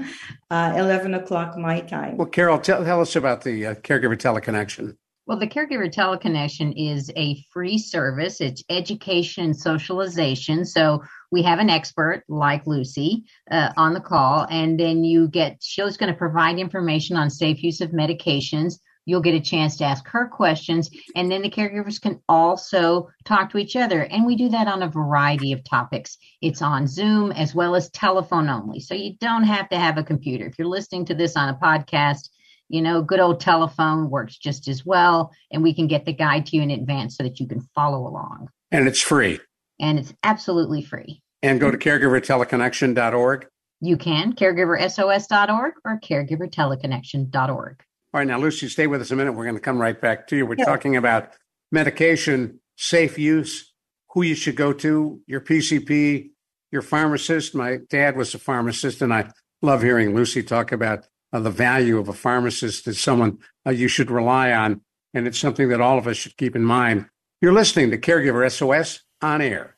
uh, 0.51 0.73
11 0.75 1.13
o'clock 1.13 1.57
my 1.57 1.79
time. 1.79 2.17
Well, 2.17 2.27
Carol, 2.27 2.59
tell, 2.59 2.83
tell 2.83 2.99
us 2.99 3.15
about 3.15 3.41
the 3.41 3.67
uh, 3.67 3.75
Caregiver 3.75 4.17
Teleconnection. 4.17 4.97
Well, 5.25 5.39
the 5.39 5.47
Caregiver 5.47 5.89
Teleconnection 5.89 6.73
is 6.75 7.09
a 7.15 7.41
free 7.53 7.77
service. 7.77 8.41
It's 8.41 8.63
education 8.69 9.45
and 9.45 9.55
socialization. 9.55 10.65
So 10.65 11.03
we 11.31 11.41
have 11.43 11.59
an 11.59 11.69
expert 11.69 12.23
like 12.27 12.67
Lucy 12.67 13.23
uh, 13.49 13.71
on 13.77 13.93
the 13.93 14.01
call, 14.01 14.45
and 14.49 14.77
then 14.77 15.05
you 15.05 15.29
get, 15.29 15.57
she's 15.61 15.95
going 15.95 16.11
to 16.11 16.17
provide 16.17 16.59
information 16.59 17.15
on 17.15 17.29
safe 17.29 17.63
use 17.63 17.79
of 17.79 17.91
medications 17.91 18.79
You'll 19.05 19.21
get 19.21 19.33
a 19.33 19.39
chance 19.39 19.77
to 19.77 19.85
ask 19.85 20.07
her 20.07 20.27
questions, 20.27 20.89
and 21.15 21.31
then 21.31 21.41
the 21.41 21.49
caregivers 21.49 21.99
can 21.99 22.21
also 22.29 23.09
talk 23.25 23.49
to 23.51 23.57
each 23.57 23.75
other. 23.75 24.03
And 24.03 24.25
we 24.25 24.35
do 24.35 24.49
that 24.49 24.67
on 24.67 24.83
a 24.83 24.87
variety 24.87 25.53
of 25.53 25.63
topics. 25.63 26.17
It's 26.41 26.61
on 26.61 26.87
Zoom 26.87 27.31
as 27.31 27.55
well 27.55 27.75
as 27.75 27.89
telephone 27.89 28.49
only. 28.49 28.79
So 28.79 28.93
you 28.93 29.15
don't 29.19 29.43
have 29.43 29.69
to 29.69 29.77
have 29.77 29.97
a 29.97 30.03
computer. 30.03 30.45
If 30.45 30.59
you're 30.59 30.67
listening 30.67 31.05
to 31.05 31.15
this 31.15 31.35
on 31.35 31.49
a 31.49 31.55
podcast, 31.55 32.29
you 32.69 32.81
know, 32.81 33.01
good 33.01 33.19
old 33.19 33.39
telephone 33.39 34.09
works 34.09 34.37
just 34.37 34.67
as 34.67 34.85
well. 34.85 35.31
And 35.51 35.61
we 35.61 35.73
can 35.73 35.87
get 35.87 36.05
the 36.05 36.13
guide 36.13 36.45
to 36.47 36.55
you 36.55 36.61
in 36.61 36.71
advance 36.71 37.17
so 37.17 37.23
that 37.23 37.39
you 37.39 37.47
can 37.47 37.61
follow 37.75 38.07
along. 38.07 38.49
And 38.71 38.87
it's 38.87 39.01
free. 39.01 39.39
And 39.79 39.99
it's 39.99 40.13
absolutely 40.23 40.81
free. 40.81 41.21
And 41.41 41.59
go 41.59 41.71
to 41.71 41.77
caregiverteleconnection.org. 41.77 43.47
You 43.81 43.97
can, 43.97 44.33
caregiversos.org 44.33 45.73
or 45.83 45.99
caregiverteleconnection.org. 45.99 47.83
All 48.13 48.19
right, 48.19 48.27
now, 48.27 48.39
Lucy, 48.39 48.67
stay 48.67 48.87
with 48.87 49.01
us 49.01 49.11
a 49.11 49.15
minute. 49.15 49.33
We're 49.33 49.45
going 49.45 49.55
to 49.55 49.61
come 49.61 49.79
right 49.79 49.99
back 49.99 50.27
to 50.27 50.35
you. 50.35 50.45
We're 50.45 50.55
yeah. 50.57 50.65
talking 50.65 50.97
about 50.97 51.31
medication, 51.71 52.59
safe 52.75 53.17
use, 53.17 53.73
who 54.09 54.21
you 54.23 54.35
should 54.35 54.57
go 54.57 54.73
to, 54.73 55.21
your 55.27 55.39
PCP, 55.39 56.31
your 56.71 56.81
pharmacist. 56.81 57.55
My 57.55 57.77
dad 57.89 58.17
was 58.17 58.35
a 58.35 58.39
pharmacist, 58.39 59.01
and 59.01 59.13
I 59.13 59.29
love 59.61 59.81
hearing 59.81 60.13
Lucy 60.13 60.43
talk 60.43 60.73
about 60.73 61.07
uh, 61.31 61.39
the 61.39 61.49
value 61.49 61.97
of 61.99 62.09
a 62.09 62.13
pharmacist 62.13 62.85
as 62.87 62.99
someone 62.99 63.37
uh, 63.65 63.69
you 63.71 63.87
should 63.87 64.11
rely 64.11 64.51
on. 64.51 64.81
And 65.13 65.25
it's 65.25 65.39
something 65.39 65.69
that 65.69 65.79
all 65.79 65.97
of 65.97 66.07
us 66.07 66.17
should 66.17 66.35
keep 66.35 66.55
in 66.55 66.63
mind. 66.63 67.05
You're 67.41 67.53
listening 67.53 67.91
to 67.91 67.97
Caregiver 67.97 68.49
SOS 68.51 69.01
on 69.21 69.41
air. 69.41 69.77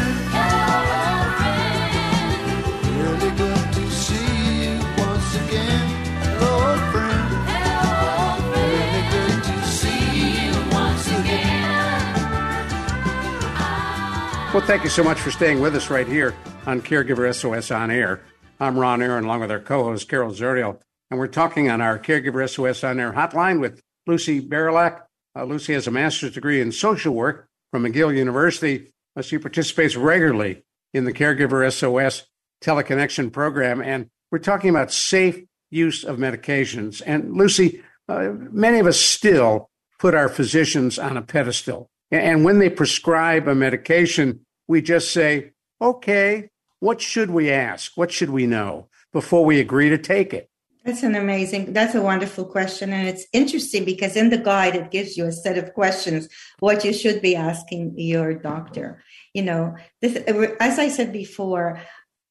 Well, 14.53 14.59
thank 14.59 14.83
you 14.83 14.89
so 14.89 15.01
much 15.01 15.17
for 15.17 15.31
staying 15.31 15.61
with 15.61 15.77
us 15.77 15.89
right 15.89 16.05
here 16.05 16.35
on 16.65 16.81
Caregiver 16.81 17.33
SOS 17.33 17.71
On 17.71 17.89
Air. 17.89 18.19
I'm 18.59 18.77
Ron 18.77 19.01
Aaron, 19.01 19.23
along 19.23 19.39
with 19.39 19.49
our 19.49 19.61
co 19.61 19.85
host, 19.85 20.09
Carol 20.09 20.33
Zernial, 20.33 20.77
and 21.09 21.17
we're 21.17 21.27
talking 21.27 21.69
on 21.69 21.79
our 21.79 21.97
Caregiver 21.97 22.49
SOS 22.49 22.83
On 22.83 22.99
Air 22.99 23.13
hotline 23.13 23.61
with 23.61 23.81
Lucy 24.07 24.45
Barylak. 24.45 25.03
Uh, 25.37 25.45
Lucy 25.45 25.71
has 25.71 25.87
a 25.87 25.91
master's 25.91 26.33
degree 26.33 26.59
in 26.59 26.73
social 26.73 27.13
work 27.13 27.47
from 27.71 27.83
McGill 27.83 28.13
University. 28.13 28.91
Uh, 29.15 29.21
she 29.21 29.37
participates 29.37 29.95
regularly 29.95 30.63
in 30.93 31.05
the 31.05 31.13
Caregiver 31.13 31.71
SOS 31.71 32.27
teleconnection 32.61 33.31
program, 33.31 33.81
and 33.81 34.09
we're 34.31 34.39
talking 34.39 34.69
about 34.69 34.91
safe 34.91 35.41
use 35.69 36.03
of 36.03 36.17
medications. 36.17 37.01
And 37.05 37.37
Lucy, 37.37 37.83
uh, 38.09 38.31
many 38.33 38.79
of 38.79 38.85
us 38.85 38.99
still 38.99 39.69
put 39.97 40.13
our 40.13 40.27
physicians 40.27 40.99
on 40.99 41.15
a 41.15 41.21
pedestal. 41.21 41.89
And 42.11 42.43
when 42.43 42.59
they 42.59 42.69
prescribe 42.69 43.47
a 43.47 43.55
medication, 43.55 44.45
we 44.67 44.81
just 44.81 45.11
say, 45.11 45.51
okay, 45.81 46.49
what 46.79 47.01
should 47.01 47.31
we 47.31 47.51
ask? 47.51 47.93
What 47.95 48.11
should 48.11 48.29
we 48.29 48.47
know 48.47 48.89
before 49.13 49.45
we 49.45 49.59
agree 49.59 49.89
to 49.89 49.97
take 49.97 50.33
it? 50.33 50.49
That's 50.83 51.03
an 51.03 51.15
amazing, 51.15 51.73
that's 51.73 51.93
a 51.93 52.01
wonderful 52.01 52.43
question. 52.43 52.91
And 52.91 53.07
it's 53.07 53.27
interesting 53.33 53.85
because 53.85 54.15
in 54.15 54.31
the 54.31 54.37
guide, 54.37 54.75
it 54.75 54.89
gives 54.89 55.15
you 55.15 55.25
a 55.27 55.31
set 55.31 55.57
of 55.57 55.73
questions, 55.75 56.27
what 56.59 56.83
you 56.83 56.91
should 56.91 57.21
be 57.21 57.35
asking 57.35 57.93
your 57.97 58.33
doctor. 58.33 59.03
You 59.33 59.43
know, 59.43 59.75
this, 60.01 60.15
as 60.59 60.79
I 60.79 60.89
said 60.89 61.13
before, 61.13 61.79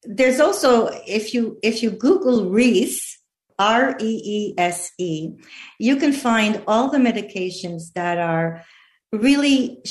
there's 0.02 0.40
also, 0.40 0.88
if 1.06 1.32
you, 1.32 1.58
if 1.62 1.82
you 1.82 1.90
Google 1.90 2.50
Reese, 2.50 3.18
R 3.60 3.96
E 4.00 4.22
E 4.24 4.54
S 4.58 4.90
E, 4.98 5.30
you 5.78 5.96
can 5.96 6.12
find 6.12 6.62
all 6.66 6.90
the 6.90 6.98
medications 6.98 7.92
that 7.94 8.18
are 8.18 8.64
really 9.12 9.82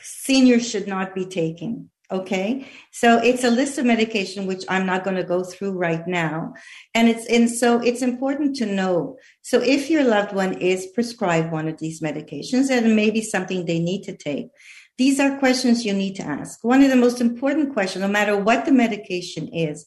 seniors 0.00 0.68
should 0.68 0.86
not 0.86 1.14
be 1.14 1.26
taking. 1.26 1.90
Okay. 2.10 2.68
So 2.92 3.18
it's 3.18 3.44
a 3.44 3.50
list 3.50 3.78
of 3.78 3.86
medication, 3.86 4.46
which 4.46 4.64
I'm 4.68 4.84
not 4.84 5.04
going 5.04 5.16
to 5.16 5.24
go 5.24 5.42
through 5.42 5.72
right 5.72 6.06
now. 6.06 6.52
And 6.94 7.08
it's, 7.08 7.26
and 7.26 7.50
so 7.50 7.80
it's 7.80 8.02
important 8.02 8.56
to 8.56 8.66
know. 8.66 9.16
So 9.42 9.60
if 9.60 9.88
your 9.90 10.04
loved 10.04 10.34
one 10.34 10.54
is 10.58 10.86
prescribed 10.94 11.50
one 11.50 11.66
of 11.66 11.78
these 11.78 12.02
medications 12.02 12.70
and 12.70 12.94
maybe 12.94 13.22
something 13.22 13.64
they 13.64 13.80
need 13.80 14.02
to 14.02 14.16
take, 14.16 14.48
these 14.96 15.18
are 15.18 15.38
questions 15.38 15.84
you 15.84 15.92
need 15.92 16.14
to 16.16 16.22
ask. 16.22 16.62
One 16.62 16.82
of 16.82 16.90
the 16.90 16.96
most 16.96 17.20
important 17.20 17.72
questions, 17.72 18.02
no 18.02 18.08
matter 18.08 18.36
what 18.36 18.64
the 18.64 18.70
medication 18.70 19.48
is, 19.48 19.86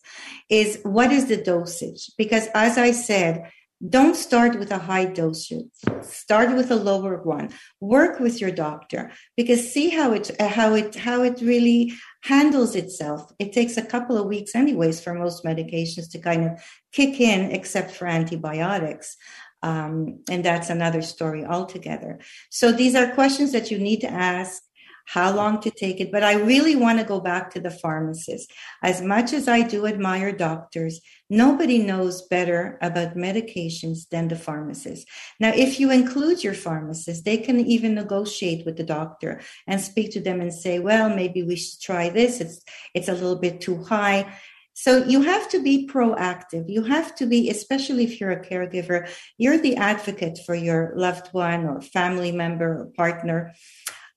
is 0.50 0.80
what 0.84 1.14
is 1.14 1.28
the 1.28 1.38
dosage? 1.38 2.12
Because 2.18 2.48
as 2.54 2.78
I 2.78 2.92
said, 2.92 3.50
don't 3.86 4.16
start 4.16 4.58
with 4.58 4.72
a 4.72 4.80
high 4.80 5.06
dosage. 5.06 5.68
Start 6.02 6.56
with 6.56 6.72
a 6.72 6.76
lower 6.76 7.22
one. 7.22 7.50
Work 7.80 8.20
with 8.20 8.42
your 8.42 8.52
doctor 8.52 9.12
because 9.36 9.72
see 9.72 9.90
how 9.90 10.14
it 10.14 10.32
how 10.42 10.74
it 10.74 10.96
how 10.96 11.24
it 11.24 11.40
really 11.42 11.94
handles 12.24 12.76
itself. 12.76 13.32
It 13.38 13.54
takes 13.54 13.78
a 13.78 13.86
couple 13.86 14.18
of 14.18 14.26
weeks, 14.26 14.56
anyways, 14.56 15.00
for 15.02 15.14
most 15.14 15.44
medications 15.44 16.10
to 16.12 16.20
kind 16.20 16.46
of 16.46 16.52
kick 16.92 17.22
in, 17.22 17.52
except 17.52 17.92
for 17.92 18.08
antibiotics. 18.08 19.16
Um, 19.64 20.24
and 20.30 20.44
that's 20.44 20.70
another 20.70 21.02
story 21.02 21.46
altogether. 21.46 22.20
So 22.50 22.72
these 22.72 22.96
are 22.96 23.14
questions 23.14 23.52
that 23.52 23.72
you 23.72 23.80
need 23.80 24.02
to 24.02 24.10
ask. 24.10 24.62
How 25.08 25.34
long 25.34 25.62
to 25.62 25.72
take 25.72 26.02
it. 26.02 26.12
But 26.12 26.24
I 26.24 26.34
really 26.34 26.76
want 26.76 27.00
to 27.00 27.06
go 27.06 27.22
back 27.22 27.50
to 27.52 27.62
the 27.62 27.72
pharmacist. 27.72 28.52
As 28.84 29.02
much 29.02 29.32
as 29.32 29.48
I 29.48 29.62
do 29.62 29.88
admire 29.88 30.34
doctors, 30.34 31.00
nobody 31.30 31.80
knows 31.80 32.24
better 32.24 32.78
about 32.82 33.16
medications 33.16 34.10
than 34.10 34.28
the 34.28 34.36
pharmacist. 34.36 35.08
Now, 35.40 35.54
if 35.56 35.80
you 35.80 35.92
include 35.92 36.44
your 36.44 36.54
pharmacist, 36.54 37.24
they 37.24 37.38
can 37.38 37.62
even 37.62 37.96
negotiate 37.96 38.66
with 38.66 38.76
the 38.76 38.84
doctor 38.84 39.40
and 39.66 39.80
speak 39.80 40.12
to 40.12 40.20
them 40.20 40.42
and 40.42 40.54
say, 40.54 40.80
well, 40.80 41.10
maybe 41.10 41.42
we 41.42 41.56
should 41.56 41.80
try 41.80 42.10
this. 42.10 42.42
It's, 42.42 42.62
it's 42.94 43.08
a 43.08 43.14
little 43.14 43.38
bit 43.38 43.62
too 43.62 43.82
high. 43.86 44.38
So 44.74 45.06
you 45.06 45.22
have 45.22 45.48
to 45.50 45.64
be 45.64 45.88
proactive. 45.88 46.66
You 46.68 46.84
have 46.84 47.16
to 47.16 47.26
be, 47.26 47.50
especially 47.50 48.04
if 48.04 48.20
you're 48.20 48.32
a 48.32 48.46
caregiver, 48.46 49.10
you're 49.38 49.58
the 49.58 49.78
advocate 49.78 50.38
for 50.46 50.54
your 50.54 50.94
loved 50.98 51.30
one 51.32 51.66
or 51.66 51.82
family 51.82 52.34
member 52.34 52.82
or 52.82 52.86
partner. 52.98 53.54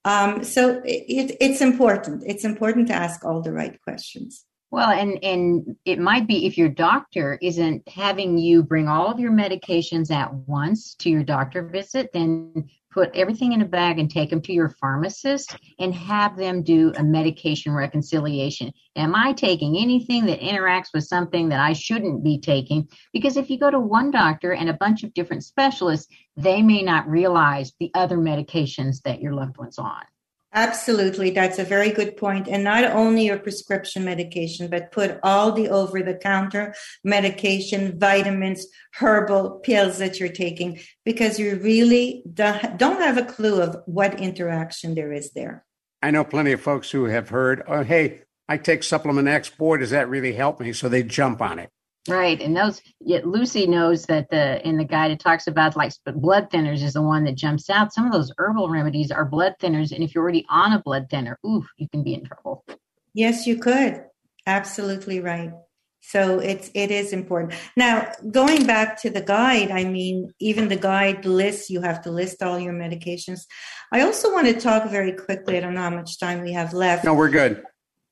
Um, 0.04 0.44
so 0.44 0.80
it, 0.84 1.36
it's 1.40 1.60
important. 1.60 2.22
It's 2.26 2.44
important 2.44 2.88
to 2.88 2.94
ask 2.94 3.24
all 3.24 3.42
the 3.42 3.52
right 3.52 3.80
questions. 3.82 4.44
Well, 4.70 4.90
and 4.90 5.22
and 5.24 5.76
it 5.84 5.98
might 5.98 6.28
be 6.28 6.46
if 6.46 6.56
your 6.56 6.68
doctor 6.68 7.38
isn't 7.42 7.88
having 7.88 8.38
you 8.38 8.62
bring 8.62 8.86
all 8.86 9.08
of 9.08 9.18
your 9.18 9.32
medications 9.32 10.12
at 10.12 10.32
once 10.32 10.94
to 10.96 11.10
your 11.10 11.24
doctor 11.24 11.66
visit, 11.66 12.10
then 12.12 12.70
put 12.90 13.14
everything 13.14 13.52
in 13.52 13.62
a 13.62 13.66
bag 13.66 13.98
and 13.98 14.10
take 14.10 14.30
them 14.30 14.40
to 14.42 14.52
your 14.52 14.68
pharmacist 14.68 15.56
and 15.78 15.94
have 15.94 16.36
them 16.36 16.62
do 16.62 16.92
a 16.96 17.02
medication 17.02 17.72
reconciliation. 17.72 18.72
Am 18.96 19.14
I 19.14 19.32
taking 19.32 19.76
anything 19.76 20.26
that 20.26 20.40
interacts 20.40 20.92
with 20.92 21.04
something 21.04 21.48
that 21.50 21.60
I 21.60 21.72
shouldn't 21.72 22.24
be 22.24 22.40
taking? 22.40 22.88
Because 23.12 23.36
if 23.36 23.50
you 23.50 23.58
go 23.58 23.70
to 23.70 23.80
one 23.80 24.10
doctor 24.10 24.52
and 24.52 24.68
a 24.68 24.74
bunch 24.74 25.04
of 25.04 25.14
different 25.14 25.44
specialists, 25.44 26.12
they 26.36 26.62
may 26.62 26.82
not 26.82 27.08
realize 27.08 27.72
the 27.78 27.90
other 27.94 28.16
medications 28.16 29.02
that 29.02 29.20
your 29.20 29.34
loved 29.34 29.56
one's 29.56 29.78
on. 29.78 30.02
Absolutely. 30.52 31.30
That's 31.30 31.60
a 31.60 31.64
very 31.64 31.90
good 31.90 32.16
point. 32.16 32.48
And 32.48 32.64
not 32.64 32.82
only 32.84 33.26
your 33.26 33.38
prescription 33.38 34.04
medication, 34.04 34.68
but 34.68 34.90
put 34.90 35.20
all 35.22 35.52
the 35.52 35.68
over 35.68 36.02
the 36.02 36.14
counter 36.14 36.74
medication, 37.04 37.96
vitamins, 37.98 38.66
herbal 38.94 39.60
pills 39.62 39.98
that 39.98 40.18
you're 40.18 40.28
taking, 40.28 40.80
because 41.04 41.38
you 41.38 41.54
really 41.62 42.24
don't 42.34 43.00
have 43.00 43.16
a 43.16 43.24
clue 43.24 43.62
of 43.62 43.76
what 43.86 44.18
interaction 44.18 44.96
there 44.96 45.12
is 45.12 45.30
there. 45.34 45.64
I 46.02 46.10
know 46.10 46.24
plenty 46.24 46.50
of 46.50 46.60
folks 46.60 46.90
who 46.90 47.04
have 47.04 47.28
heard, 47.28 47.62
oh, 47.68 47.84
hey, 47.84 48.22
I 48.48 48.56
take 48.56 48.82
supplement 48.82 49.28
X. 49.28 49.50
Boy, 49.50 49.76
does 49.76 49.90
that 49.90 50.08
really 50.08 50.32
help 50.32 50.58
me? 50.58 50.72
So 50.72 50.88
they 50.88 51.04
jump 51.04 51.40
on 51.40 51.60
it. 51.60 51.70
Right, 52.08 52.40
and 52.40 52.56
those 52.56 52.80
yet 53.00 53.26
Lucy 53.26 53.66
knows 53.66 54.06
that 54.06 54.30
the 54.30 54.66
in 54.66 54.78
the 54.78 54.84
guide 54.84 55.10
it 55.10 55.20
talks 55.20 55.46
about 55.46 55.76
like 55.76 55.92
blood 56.06 56.50
thinners 56.50 56.82
is 56.82 56.94
the 56.94 57.02
one 57.02 57.24
that 57.24 57.34
jumps 57.34 57.68
out. 57.68 57.92
Some 57.92 58.06
of 58.06 58.12
those 58.12 58.32
herbal 58.38 58.70
remedies 58.70 59.10
are 59.10 59.26
blood 59.26 59.54
thinners, 59.60 59.92
and 59.92 60.02
if 60.02 60.14
you're 60.14 60.22
already 60.22 60.46
on 60.48 60.72
a 60.72 60.80
blood 60.80 61.08
thinner, 61.10 61.38
oof, 61.46 61.66
you 61.76 61.88
can 61.90 62.02
be 62.02 62.14
in 62.14 62.24
trouble. 62.24 62.64
Yes, 63.12 63.46
you 63.46 63.58
could. 63.58 64.04
Absolutely 64.46 65.20
right. 65.20 65.52
So 66.00 66.38
it's 66.38 66.70
it 66.74 66.90
is 66.90 67.12
important. 67.12 67.60
Now, 67.76 68.10
going 68.30 68.66
back 68.66 69.00
to 69.02 69.10
the 69.10 69.20
guide, 69.20 69.70
I 69.70 69.84
mean, 69.84 70.32
even 70.40 70.68
the 70.68 70.76
guide 70.76 71.26
lists 71.26 71.68
you 71.68 71.82
have 71.82 72.00
to 72.02 72.10
list 72.10 72.42
all 72.42 72.58
your 72.58 72.72
medications. 72.72 73.42
I 73.92 74.00
also 74.00 74.32
want 74.32 74.46
to 74.46 74.58
talk 74.58 74.90
very 74.90 75.12
quickly. 75.12 75.58
I 75.58 75.60
don't 75.60 75.74
know 75.74 75.82
how 75.82 75.90
much 75.90 76.18
time 76.18 76.40
we 76.40 76.52
have 76.52 76.72
left. 76.72 77.04
No, 77.04 77.12
we're 77.12 77.28
good. 77.28 77.62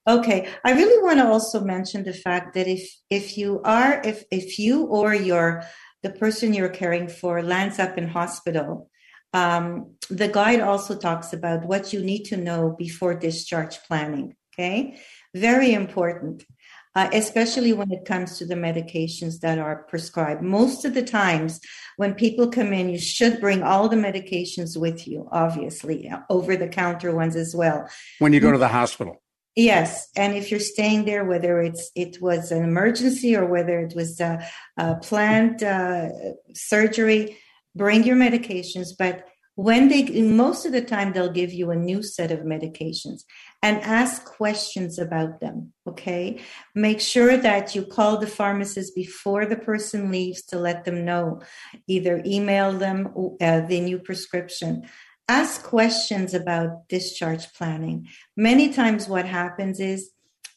Okay, 0.08 0.48
I 0.64 0.72
really 0.72 1.02
want 1.02 1.18
to 1.18 1.26
also 1.26 1.60
mention 1.60 2.02
the 2.02 2.14
fact 2.14 2.54
that 2.54 2.66
if 2.66 2.90
if 3.10 3.36
you 3.36 3.60
are 3.62 4.00
if 4.02 4.24
if 4.30 4.58
you 4.58 4.86
or 4.86 5.14
your 5.14 5.64
the 6.02 6.08
person 6.08 6.54
you're 6.54 6.70
caring 6.70 7.08
for 7.08 7.42
lands 7.42 7.78
up 7.78 7.98
in 7.98 8.08
hospital, 8.08 8.88
um, 9.34 9.96
the 10.08 10.28
guide 10.28 10.60
also 10.60 10.96
talks 10.96 11.34
about 11.34 11.66
what 11.66 11.92
you 11.92 12.00
need 12.00 12.24
to 12.24 12.38
know 12.38 12.74
before 12.78 13.14
discharge 13.14 13.78
planning. 13.86 14.34
Okay, 14.54 14.98
very 15.34 15.74
important. 15.74 16.46
Uh, 16.94 17.10
especially 17.12 17.72
when 17.72 17.92
it 17.92 18.04
comes 18.06 18.38
to 18.38 18.46
the 18.46 18.56
medications 18.56 19.38
that 19.40 19.56
are 19.56 19.84
prescribed. 19.84 20.42
Most 20.42 20.84
of 20.84 20.94
the 20.94 21.02
times, 21.02 21.60
when 21.96 22.12
people 22.14 22.50
come 22.50 22.72
in, 22.72 22.88
you 22.88 22.98
should 22.98 23.40
bring 23.40 23.62
all 23.62 23.88
the 23.88 23.94
medications 23.94 24.76
with 24.76 25.06
you, 25.06 25.28
obviously, 25.30 26.10
over 26.28 26.56
the 26.56 26.66
counter 26.66 27.14
ones 27.14 27.36
as 27.36 27.54
well. 27.54 27.88
When 28.18 28.32
you 28.32 28.40
go 28.40 28.50
to 28.50 28.58
the 28.58 28.68
hospital. 28.68 29.22
Yes, 29.58 30.08
and 30.14 30.36
if 30.36 30.52
you're 30.52 30.60
staying 30.60 31.04
there, 31.04 31.24
whether 31.24 31.60
it's 31.60 31.90
it 31.96 32.22
was 32.22 32.52
an 32.52 32.62
emergency 32.62 33.34
or 33.34 33.44
whether 33.44 33.80
it 33.80 33.92
was 33.96 34.20
a, 34.20 34.40
a 34.76 34.94
planned 34.94 35.64
uh, 35.64 36.10
surgery, 36.54 37.36
bring 37.74 38.04
your 38.04 38.14
medications. 38.14 38.90
But 38.96 39.24
when 39.56 39.88
they 39.88 40.04
most 40.22 40.64
of 40.64 40.70
the 40.70 40.80
time 40.80 41.12
they'll 41.12 41.32
give 41.32 41.52
you 41.52 41.72
a 41.72 41.76
new 41.76 42.04
set 42.04 42.30
of 42.30 42.46
medications 42.54 43.24
and 43.60 43.80
ask 43.80 44.24
questions 44.24 44.96
about 44.96 45.40
them. 45.40 45.72
Okay, 45.88 46.40
make 46.76 47.00
sure 47.00 47.36
that 47.36 47.74
you 47.74 47.84
call 47.84 48.18
the 48.18 48.28
pharmacist 48.28 48.94
before 48.94 49.44
the 49.44 49.56
person 49.56 50.12
leaves 50.12 50.42
to 50.44 50.56
let 50.60 50.84
them 50.84 51.04
know. 51.04 51.40
Either 51.88 52.22
email 52.24 52.72
them 52.72 53.08
uh, 53.40 53.62
the 53.62 53.80
new 53.80 53.98
prescription 53.98 54.88
ask 55.28 55.62
questions 55.62 56.32
about 56.34 56.88
discharge 56.88 57.52
planning. 57.52 58.08
Many 58.36 58.72
times, 58.72 59.08
what 59.08 59.26
happens 59.26 59.78
is 59.78 60.10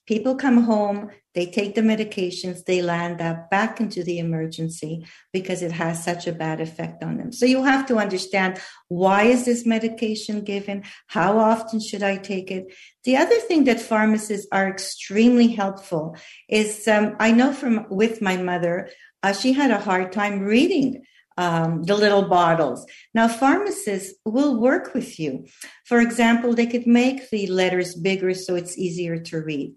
people 0.08 0.36
come 0.36 0.64
home, 0.64 1.10
they 1.34 1.46
take 1.46 1.76
the 1.76 1.82
medications, 1.82 2.66
they 2.66 2.82
land 2.82 3.22
up 3.22 3.50
back 3.50 3.80
into 3.80 4.04
the 4.04 4.20
emergency 4.20 5.06
because 5.32 5.62
it 5.62 5.72
has 5.72 6.04
such 6.04 6.28
a 6.28 6.34
bad 6.34 6.60
effect 6.60 7.04
on 7.04 7.18
them. 7.18 7.32
So 7.32 7.46
you 7.46 7.64
have 7.64 7.86
to 7.88 7.98
understand 7.98 8.60
why 8.90 9.24
is 9.24 9.46
this 9.46 9.66
medication 9.66 10.42
given? 10.42 10.84
How 11.08 11.38
often 11.38 11.80
should 11.80 12.04
I 12.04 12.18
take 12.18 12.52
it? 12.52 12.74
The 13.04 13.18
other 13.18 13.40
thing 13.40 13.64
that 13.66 13.80
pharmacists 13.80 14.48
are 14.52 14.68
extremely 14.68 15.48
helpful 15.50 16.18
is 16.50 16.88
um, 16.88 17.16
I 17.20 17.32
know 17.32 17.54
from 17.54 17.86
with 17.90 18.22
my 18.22 18.36
mother, 18.36 18.90
uh, 19.24 19.34
she 19.34 19.54
had 19.54 19.72
a 19.72 19.80
hard 19.80 20.12
time 20.12 20.42
reading 20.42 21.04
um, 21.42 21.84
the 21.84 21.96
little 21.96 22.28
bottles. 22.38 22.86
Now, 23.16 23.28
pharmacists 23.28 24.14
will 24.26 24.60
work 24.60 24.94
with 24.94 25.20
you. 25.20 25.48
For 25.86 26.00
example, 26.00 26.54
they 26.54 26.68
could 26.68 26.86
make 26.86 27.30
the 27.32 27.48
letters 27.48 27.96
bigger 27.96 28.36
so 28.36 28.54
it's 28.54 28.78
easier 28.78 29.18
to 29.30 29.42
read. 29.42 29.74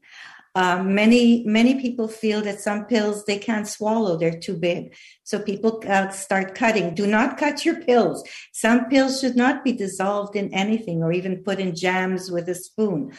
Um, 0.56 0.94
many 0.94 1.42
many 1.44 1.80
people 1.80 2.06
feel 2.06 2.40
that 2.42 2.60
some 2.60 2.84
pills 2.84 3.24
they 3.24 3.38
can't 3.38 3.66
swallow; 3.66 4.16
they're 4.16 4.38
too 4.38 4.56
big. 4.56 4.94
So 5.24 5.40
people 5.40 5.82
uh, 5.88 6.10
start 6.10 6.54
cutting. 6.54 6.94
Do 6.94 7.06
not 7.06 7.38
cut 7.38 7.64
your 7.64 7.80
pills. 7.80 8.22
Some 8.52 8.80
pills 8.92 9.20
should 9.20 9.34
not 9.34 9.64
be 9.64 9.72
dissolved 9.72 10.36
in 10.36 10.54
anything 10.54 11.02
or 11.02 11.12
even 11.12 11.42
put 11.42 11.58
in 11.58 11.74
jams 11.74 12.30
with 12.30 12.48
a 12.48 12.54
spoon. 12.54 13.12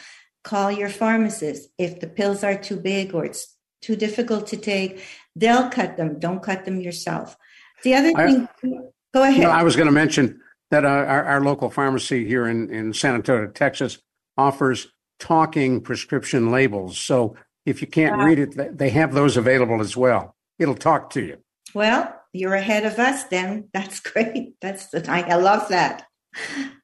Call 0.44 0.70
your 0.70 0.88
pharmacist 0.88 1.68
if 1.76 2.00
the 2.00 2.08
pills 2.18 2.42
are 2.42 2.56
too 2.56 2.76
big 2.76 3.14
or 3.14 3.26
it's 3.26 3.54
too 3.82 3.96
difficult 3.96 4.46
to 4.46 4.56
take. 4.56 5.02
They'll 5.34 5.68
cut 5.68 5.98
them. 5.98 6.18
Don't 6.18 6.42
cut 6.42 6.64
them 6.64 6.80
yourself. 6.80 7.36
The 7.82 7.94
other 7.94 8.12
thing, 8.12 8.48
I, 8.62 8.68
go 9.14 9.22
ahead. 9.22 9.44
I 9.46 9.62
was 9.62 9.76
going 9.76 9.86
to 9.86 9.92
mention 9.92 10.40
that 10.70 10.84
uh, 10.84 10.88
our, 10.88 11.24
our, 11.24 11.40
local 11.40 11.70
pharmacy 11.70 12.26
here 12.26 12.46
in, 12.46 12.70
in 12.70 12.92
San 12.92 13.14
Antonio, 13.14 13.48
Texas, 13.48 13.98
offers 14.36 14.88
talking 15.18 15.80
prescription 15.80 16.50
labels. 16.50 16.98
So 16.98 17.36
if 17.64 17.80
you 17.80 17.86
can't 17.86 18.16
read 18.18 18.38
it, 18.38 18.78
they 18.78 18.90
have 18.90 19.14
those 19.14 19.36
available 19.36 19.80
as 19.80 19.96
well. 19.96 20.34
It'll 20.58 20.74
talk 20.74 21.10
to 21.10 21.22
you. 21.22 21.38
Well, 21.74 22.14
you're 22.32 22.54
ahead 22.54 22.84
of 22.84 22.98
us 22.98 23.24
then. 23.24 23.68
That's 23.72 24.00
great. 24.12 24.54
That's 24.60 24.86
the 24.88 25.04
I 25.10 25.36
love 25.36 25.68
that. 25.68 26.06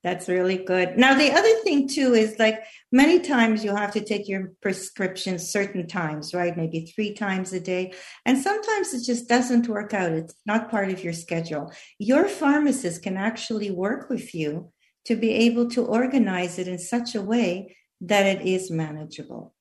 That's 0.03 0.29
really 0.29 0.59
good. 0.59 0.99
Now, 0.99 1.15
the 1.15 1.31
other 1.33 1.55
thing 1.63 1.89
too 1.89 2.15
is 2.15 2.39
like 2.39 2.65
many 2.91 3.21
times 3.21 3.65
you 3.65 3.75
have 3.75 3.93
to 3.93 4.05
take 4.05 4.29
your 4.29 4.53
prescription 4.61 5.39
certain 5.39 5.87
times, 5.87 6.35
right? 6.35 6.57
Maybe 6.57 6.87
three 6.87 7.15
times 7.15 7.53
a 7.53 7.61
day. 7.61 7.93
And 8.27 8.39
sometimes 8.39 8.93
it 8.95 9.05
just 9.05 9.29
doesn't 9.29 9.69
work 9.69 9.95
out. 9.95 10.13
It's 10.13 10.35
not 10.45 10.71
part 10.71 10.91
of 10.91 11.05
your 11.05 11.13
schedule. 11.13 11.73
Your 11.99 12.29
pharmacist 12.29 13.03
can 13.03 13.17
actually 13.17 13.71
work 13.71 14.11
with 14.11 14.35
you 14.35 14.73
to 15.07 15.17
be 15.17 15.33
able 15.33 15.69
to 15.71 15.85
organize 15.85 16.59
it 16.59 16.69
in 16.69 16.79
such 16.79 17.15
a 17.15 17.23
way 17.23 17.77
that 18.01 18.27
it 18.27 18.47
is 18.47 18.71
manageable 18.71 19.55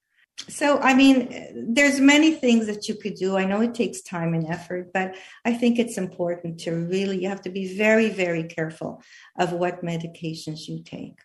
so 0.48 0.80
i 0.80 0.94
mean 0.94 1.74
there's 1.74 2.00
many 2.00 2.32
things 2.32 2.65
that 2.67 2.88
you 2.88 2.96
could 2.96 3.15
do. 3.15 3.38
I 3.38 3.46
know 3.46 3.62
it 3.62 3.76
takes 3.76 4.02
time 4.02 4.34
and 4.34 4.48
effort 4.48 4.91
but 4.94 5.15
i 5.46 5.54
think 5.54 5.80
it's 5.80 5.98
important 5.98 6.60
to 6.62 6.72
really 6.72 7.22
you 7.22 7.30
have 7.30 7.41
to 7.44 7.50
be 7.50 7.78
very 7.78 8.10
very 8.10 8.44
careful 8.44 9.02
of 9.38 9.54
what 9.54 9.84
medications 9.84 10.67
you 10.67 10.84
take. 10.84 11.20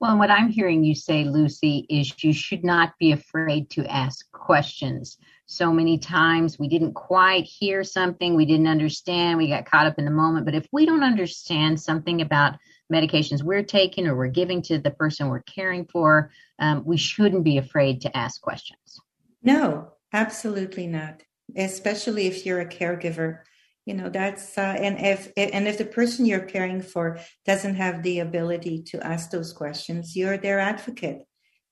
Well 0.00 0.18
what 0.18 0.30
i'm 0.30 0.48
hearing 0.48 0.84
you 0.84 0.94
say 0.94 1.24
lucy 1.24 1.86
is 1.88 2.22
you 2.22 2.32
should 2.32 2.64
not 2.64 2.92
be 2.98 3.12
afraid 3.12 3.70
to 3.70 3.86
ask 3.86 4.30
questions. 4.32 5.16
So 5.46 5.72
many 5.72 5.98
times 5.98 6.58
we 6.58 6.68
didn't 6.68 6.94
quite 6.94 7.44
hear 7.44 7.82
something 7.82 8.36
we 8.36 8.46
didn't 8.46 8.68
understand 8.68 9.38
we 9.38 9.48
got 9.48 9.64
caught 9.66 9.86
up 9.86 9.98
in 9.98 10.04
the 10.04 10.10
moment. 10.10 10.44
But 10.44 10.54
if 10.54 10.66
we 10.70 10.86
don't 10.86 11.02
understand 11.02 11.80
something 11.80 12.20
about 12.20 12.56
medications 12.90 13.42
we're 13.42 13.62
taking 13.62 14.06
or 14.06 14.14
we're 14.14 14.28
giving 14.28 14.62
to 14.62 14.78
the 14.78 14.90
person 14.90 15.28
we're 15.28 15.42
caring 15.42 15.86
for, 15.86 16.30
um, 16.58 16.84
we 16.84 16.96
shouldn't 16.96 17.44
be 17.44 17.58
afraid 17.58 18.00
to 18.02 18.16
ask 18.16 18.40
questions. 18.40 19.00
No, 19.42 19.92
absolutely 20.12 20.86
not. 20.86 21.22
Especially 21.56 22.26
if 22.26 22.46
you're 22.46 22.60
a 22.60 22.66
caregiver, 22.66 23.40
you 23.86 23.94
know 23.94 24.08
that's 24.08 24.56
uh, 24.58 24.76
and 24.78 24.98
if 25.04 25.32
and 25.36 25.66
if 25.66 25.78
the 25.78 25.84
person 25.84 26.26
you're 26.26 26.40
caring 26.40 26.82
for 26.82 27.18
doesn't 27.46 27.74
have 27.74 28.02
the 28.02 28.20
ability 28.20 28.82
to 28.82 29.04
ask 29.04 29.30
those 29.30 29.52
questions 29.52 30.14
you're 30.14 30.36
their 30.36 30.60
advocate 30.60 31.22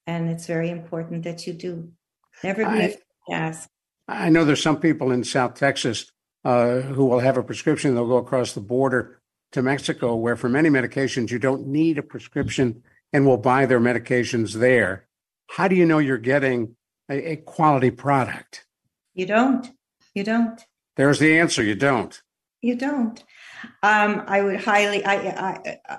and 0.06 0.28
it's 0.28 0.46
very 0.46 0.70
important 0.70 1.22
that 1.24 1.46
you 1.46 1.52
do 1.52 1.92
never 2.42 2.64
be 2.64 2.70
afraid 2.70 2.98
to 3.28 3.34
ask 3.34 3.68
i 4.08 4.28
know 4.28 4.44
there's 4.44 4.62
some 4.62 4.80
people 4.80 5.12
in 5.12 5.22
south 5.22 5.54
texas 5.54 6.10
uh, 6.44 6.80
who 6.80 7.04
will 7.04 7.20
have 7.20 7.36
a 7.36 7.42
prescription 7.42 7.94
they'll 7.94 8.08
go 8.08 8.16
across 8.16 8.52
the 8.52 8.60
border 8.60 9.20
to 9.52 9.62
mexico 9.62 10.14
where 10.14 10.36
for 10.36 10.48
many 10.48 10.68
medications 10.68 11.30
you 11.30 11.38
don't 11.38 11.66
need 11.66 11.98
a 11.98 12.02
prescription 12.02 12.82
and 13.12 13.26
will 13.26 13.38
buy 13.38 13.66
their 13.66 13.80
medications 13.80 14.54
there 14.54 15.06
how 15.50 15.68
do 15.68 15.74
you 15.74 15.86
know 15.86 15.98
you're 15.98 16.18
getting 16.18 16.76
a, 17.10 17.32
a 17.32 17.36
quality 17.36 17.90
product 17.90 18.66
you 19.14 19.26
don't 19.26 19.70
you 20.14 20.24
don't 20.24 20.64
there's 20.98 21.20
the 21.20 21.38
answer. 21.38 21.62
You 21.62 21.76
don't. 21.76 22.20
You 22.60 22.74
don't. 22.74 23.22
Um, 23.84 24.24
I 24.26 24.42
would 24.42 24.60
highly. 24.60 25.02
I, 25.04 25.14
I. 25.14 25.98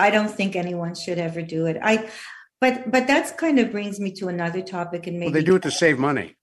I 0.00 0.10
don't 0.10 0.28
think 0.28 0.56
anyone 0.56 0.96
should 0.96 1.18
ever 1.18 1.40
do 1.40 1.66
it. 1.66 1.78
I. 1.80 2.10
But 2.60 2.90
but 2.90 3.06
that's 3.06 3.30
kind 3.30 3.58
of 3.60 3.70
brings 3.70 4.00
me 4.00 4.10
to 4.14 4.28
another 4.28 4.60
topic, 4.60 5.06
and 5.06 5.18
maybe 5.18 5.26
well, 5.26 5.34
they 5.34 5.44
do 5.44 5.54
it 5.54 5.62
to 5.62 5.70
save 5.70 5.98
money. 5.98 6.36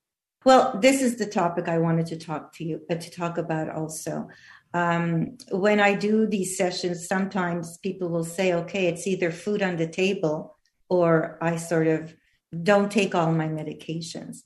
Well, 0.45 0.79
this 0.81 1.01
is 1.01 1.17
the 1.17 1.25
topic 1.25 1.67
I 1.67 1.79
wanted 1.79 2.07
to 2.07 2.17
talk 2.17 2.53
to 2.55 2.63
you 2.63 2.81
uh, 2.89 2.95
to 2.95 3.11
talk 3.11 3.37
about 3.37 3.69
also. 3.69 4.29
Um, 4.73 5.37
when 5.49 5.79
I 5.79 5.95
do 5.95 6.25
these 6.25 6.57
sessions, 6.57 7.07
sometimes 7.07 7.77
people 7.79 8.09
will 8.09 8.23
say, 8.23 8.53
"Okay, 8.53 8.87
it's 8.87 9.07
either 9.07 9.31
food 9.31 9.61
on 9.61 9.77
the 9.77 9.87
table, 9.87 10.57
or 10.89 11.37
I 11.41 11.57
sort 11.57 11.87
of 11.87 12.15
don't 12.63 12.91
take 12.91 13.13
all 13.15 13.31
my 13.31 13.47
medications." 13.47 14.37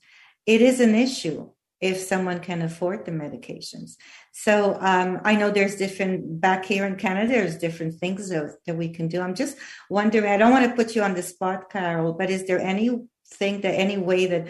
It 0.46 0.62
is 0.62 0.80
an 0.80 0.94
issue 0.94 1.50
if 1.80 1.98
someone 1.98 2.40
can 2.40 2.62
afford 2.62 3.04
the 3.04 3.12
medications. 3.12 3.96
So 4.32 4.78
um, 4.80 5.20
I 5.24 5.36
know 5.36 5.50
there's 5.50 5.76
different 5.76 6.40
back 6.40 6.64
here 6.64 6.86
in 6.86 6.96
Canada. 6.96 7.28
There's 7.28 7.58
different 7.58 7.94
things 7.94 8.30
that, 8.30 8.56
that 8.66 8.76
we 8.76 8.88
can 8.88 9.08
do. 9.08 9.20
I'm 9.20 9.34
just 9.34 9.58
wondering. 9.90 10.26
I 10.26 10.36
don't 10.38 10.52
want 10.52 10.68
to 10.68 10.76
put 10.76 10.94
you 10.94 11.02
on 11.02 11.14
the 11.14 11.22
spot, 11.22 11.70
Carol, 11.70 12.14
but 12.14 12.30
is 12.30 12.46
there 12.46 12.60
anything 12.60 13.60
that 13.60 13.74
any 13.74 13.98
way 13.98 14.26
that 14.26 14.48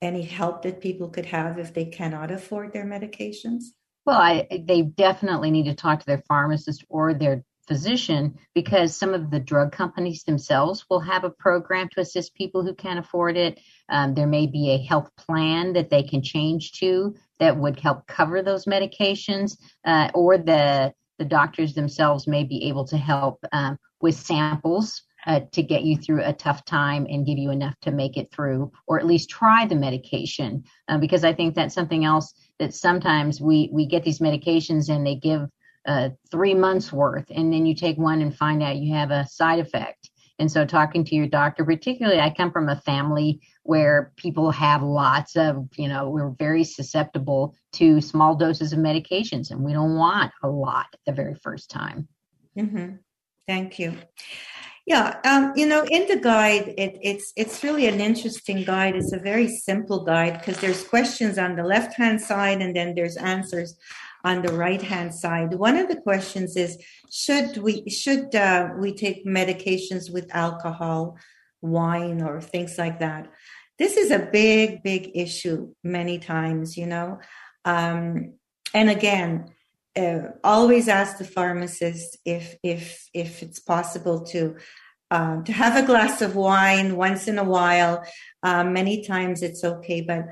any 0.00 0.22
help 0.22 0.62
that 0.62 0.80
people 0.80 1.08
could 1.08 1.26
have 1.26 1.58
if 1.58 1.74
they 1.74 1.86
cannot 1.86 2.30
afford 2.30 2.72
their 2.72 2.84
medications? 2.84 3.64
Well, 4.08 4.22
I, 4.22 4.48
they 4.66 4.80
definitely 4.80 5.50
need 5.50 5.66
to 5.66 5.74
talk 5.74 6.00
to 6.00 6.06
their 6.06 6.22
pharmacist 6.26 6.82
or 6.88 7.12
their 7.12 7.44
physician 7.66 8.38
because 8.54 8.96
some 8.96 9.12
of 9.12 9.30
the 9.30 9.38
drug 9.38 9.70
companies 9.70 10.24
themselves 10.24 10.86
will 10.88 11.00
have 11.00 11.24
a 11.24 11.30
program 11.30 11.90
to 11.90 12.00
assist 12.00 12.34
people 12.34 12.64
who 12.64 12.74
can't 12.74 12.98
afford 12.98 13.36
it. 13.36 13.60
Um, 13.90 14.14
there 14.14 14.26
may 14.26 14.46
be 14.46 14.70
a 14.70 14.82
health 14.82 15.10
plan 15.18 15.74
that 15.74 15.90
they 15.90 16.02
can 16.02 16.22
change 16.22 16.72
to 16.80 17.16
that 17.38 17.58
would 17.58 17.78
help 17.80 18.06
cover 18.06 18.40
those 18.40 18.64
medications, 18.64 19.58
uh, 19.84 20.08
or 20.14 20.38
the 20.38 20.94
the 21.18 21.26
doctors 21.26 21.74
themselves 21.74 22.26
may 22.26 22.44
be 22.44 22.66
able 22.66 22.86
to 22.86 22.96
help 22.96 23.44
um, 23.52 23.76
with 24.00 24.14
samples 24.14 25.02
uh, 25.26 25.40
to 25.52 25.62
get 25.62 25.82
you 25.82 25.98
through 25.98 26.24
a 26.24 26.32
tough 26.32 26.64
time 26.64 27.06
and 27.10 27.26
give 27.26 27.36
you 27.36 27.50
enough 27.50 27.74
to 27.82 27.90
make 27.90 28.16
it 28.16 28.30
through, 28.32 28.72
or 28.86 28.98
at 28.98 29.04
least 29.04 29.28
try 29.28 29.66
the 29.66 29.74
medication. 29.74 30.64
Uh, 30.88 30.96
because 30.96 31.24
I 31.24 31.34
think 31.34 31.54
that's 31.54 31.74
something 31.74 32.06
else 32.06 32.32
that 32.58 32.74
sometimes 32.74 33.40
we 33.40 33.70
we 33.72 33.86
get 33.86 34.04
these 34.04 34.20
medications 34.20 34.88
and 34.88 35.06
they 35.06 35.14
give 35.14 35.48
uh, 35.86 36.10
three 36.30 36.54
months 36.54 36.92
worth, 36.92 37.26
and 37.30 37.52
then 37.52 37.64
you 37.64 37.74
take 37.74 37.96
one 37.96 38.20
and 38.20 38.36
find 38.36 38.62
out 38.62 38.76
you 38.76 38.94
have 38.94 39.10
a 39.10 39.26
side 39.26 39.58
effect. 39.58 40.10
And 40.40 40.50
so, 40.50 40.64
talking 40.64 41.04
to 41.04 41.14
your 41.14 41.26
doctor, 41.26 41.64
particularly, 41.64 42.20
I 42.20 42.30
come 42.30 42.52
from 42.52 42.68
a 42.68 42.80
family 42.82 43.40
where 43.64 44.12
people 44.16 44.50
have 44.52 44.82
lots 44.82 45.36
of, 45.36 45.68
you 45.76 45.88
know, 45.88 46.10
we're 46.10 46.30
very 46.30 46.62
susceptible 46.62 47.56
to 47.72 48.00
small 48.00 48.36
doses 48.36 48.72
of 48.72 48.78
medications, 48.78 49.50
and 49.50 49.64
we 49.64 49.72
don't 49.72 49.96
want 49.96 50.32
a 50.42 50.48
lot 50.48 50.86
the 51.06 51.12
very 51.12 51.34
first 51.34 51.70
time. 51.70 52.06
Mm-hmm. 52.56 52.96
Thank 53.46 53.78
you. 53.78 53.94
Yeah, 54.88 55.20
um, 55.22 55.52
you 55.54 55.66
know, 55.66 55.84
in 55.90 56.08
the 56.08 56.16
guide, 56.16 56.72
it, 56.78 56.98
it's 57.02 57.34
it's 57.36 57.62
really 57.62 57.86
an 57.88 58.00
interesting 58.00 58.64
guide. 58.64 58.96
It's 58.96 59.12
a 59.12 59.18
very 59.18 59.46
simple 59.46 60.02
guide 60.02 60.38
because 60.38 60.58
there's 60.62 60.82
questions 60.82 61.36
on 61.36 61.56
the 61.56 61.62
left 61.62 61.92
hand 61.92 62.22
side, 62.22 62.62
and 62.62 62.74
then 62.74 62.94
there's 62.94 63.18
answers 63.18 63.76
on 64.24 64.40
the 64.40 64.54
right 64.54 64.80
hand 64.80 65.14
side. 65.14 65.52
One 65.52 65.76
of 65.76 65.88
the 65.88 66.00
questions 66.00 66.56
is 66.56 66.82
should 67.10 67.58
we 67.58 67.86
should 67.90 68.34
uh, 68.34 68.70
we 68.78 68.94
take 68.94 69.26
medications 69.26 70.10
with 70.10 70.34
alcohol, 70.34 71.18
wine, 71.60 72.22
or 72.22 72.40
things 72.40 72.78
like 72.78 72.98
that? 73.00 73.30
This 73.78 73.98
is 73.98 74.10
a 74.10 74.30
big, 74.32 74.82
big 74.82 75.10
issue 75.14 75.74
many 75.84 76.18
times, 76.18 76.78
you 76.78 76.86
know. 76.86 77.18
Um, 77.66 78.38
and 78.72 78.88
again, 78.88 79.50
uh, 79.96 80.32
always 80.44 80.88
ask 80.88 81.18
the 81.18 81.24
pharmacist 81.24 82.18
if 82.24 82.56
if 82.62 83.08
if 83.14 83.42
it's 83.42 83.58
possible 83.58 84.24
to 84.26 84.56
uh, 85.10 85.42
to 85.42 85.52
have 85.52 85.82
a 85.82 85.86
glass 85.86 86.20
of 86.22 86.36
wine 86.36 86.96
once 86.96 87.28
in 87.28 87.38
a 87.38 87.44
while. 87.44 88.04
Uh, 88.42 88.64
many 88.64 89.04
times 89.04 89.42
it's 89.42 89.64
okay, 89.64 90.00
but 90.00 90.26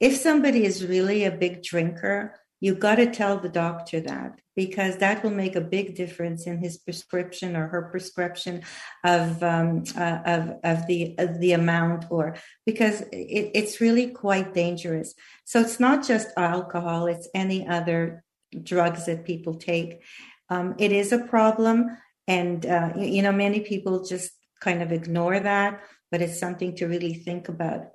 if 0.00 0.16
somebody 0.16 0.64
is 0.64 0.86
really 0.86 1.24
a 1.24 1.30
big 1.30 1.62
drinker, 1.62 2.34
you 2.60 2.76
got 2.76 2.96
to 2.96 3.10
tell 3.10 3.38
the 3.38 3.48
doctor 3.48 4.00
that 4.00 4.40
because 4.54 4.98
that 4.98 5.24
will 5.24 5.30
make 5.30 5.56
a 5.56 5.60
big 5.60 5.96
difference 5.96 6.46
in 6.46 6.58
his 6.58 6.76
prescription 6.76 7.56
or 7.56 7.66
her 7.66 7.88
prescription 7.90 8.62
of 9.02 9.42
um, 9.42 9.82
uh, 9.96 10.18
of 10.24 10.42
of 10.62 10.86
the 10.86 11.16
of 11.18 11.40
the 11.40 11.52
amount 11.52 12.04
or 12.10 12.36
because 12.64 13.00
it, 13.12 13.50
it's 13.54 13.80
really 13.80 14.08
quite 14.08 14.54
dangerous. 14.54 15.14
So 15.44 15.60
it's 15.60 15.80
not 15.80 16.06
just 16.06 16.28
alcohol; 16.36 17.06
it's 17.06 17.28
any 17.34 17.66
other 17.66 18.22
drugs 18.62 19.06
that 19.06 19.24
people 19.24 19.54
take. 19.54 20.02
Um, 20.50 20.74
it 20.78 20.92
is 20.92 21.12
a 21.12 21.18
problem, 21.18 21.96
and 22.26 22.64
uh, 22.66 22.92
you 22.96 23.22
know 23.22 23.32
many 23.32 23.60
people 23.60 24.04
just 24.04 24.32
kind 24.60 24.82
of 24.82 24.92
ignore 24.92 25.40
that, 25.40 25.80
but 26.10 26.22
it's 26.22 26.38
something 26.38 26.76
to 26.76 26.86
really 26.86 27.14
think 27.14 27.48
about. 27.48 27.88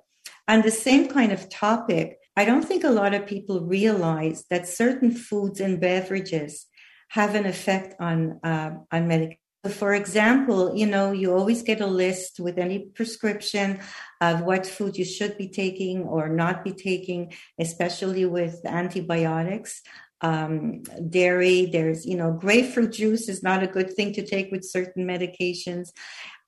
On 0.48 0.62
the 0.62 0.70
same 0.70 1.08
kind 1.08 1.32
of 1.32 1.48
topic, 1.48 2.18
I 2.36 2.44
don't 2.44 2.64
think 2.64 2.84
a 2.84 2.90
lot 2.90 3.14
of 3.14 3.26
people 3.26 3.66
realize 3.66 4.44
that 4.50 4.68
certain 4.68 5.12
foods 5.12 5.60
and 5.60 5.80
beverages 5.80 6.66
have 7.08 7.34
an 7.34 7.46
effect 7.46 7.94
on 8.00 8.40
uh, 8.44 8.70
on 8.92 9.08
medication. 9.08 9.38
For 9.68 9.92
example, 9.92 10.74
you 10.76 10.86
know, 10.86 11.10
you 11.10 11.34
always 11.34 11.62
get 11.62 11.80
a 11.80 11.86
list 11.86 12.38
with 12.38 12.58
any 12.58 12.78
prescription 12.94 13.80
of 14.20 14.42
what 14.42 14.66
food 14.66 14.96
you 14.96 15.04
should 15.04 15.36
be 15.36 15.48
taking 15.48 16.04
or 16.04 16.28
not 16.28 16.64
be 16.64 16.72
taking, 16.72 17.32
especially 17.58 18.24
with 18.24 18.64
antibiotics. 18.64 19.82
Um, 20.20 20.82
dairy, 21.08 21.66
there's, 21.66 22.04
you 22.04 22.16
know, 22.16 22.32
grapefruit 22.32 22.92
juice 22.92 23.28
is 23.28 23.42
not 23.42 23.62
a 23.62 23.68
good 23.68 23.94
thing 23.94 24.12
to 24.14 24.26
take 24.26 24.50
with 24.50 24.64
certain 24.64 25.06
medications. 25.06 25.90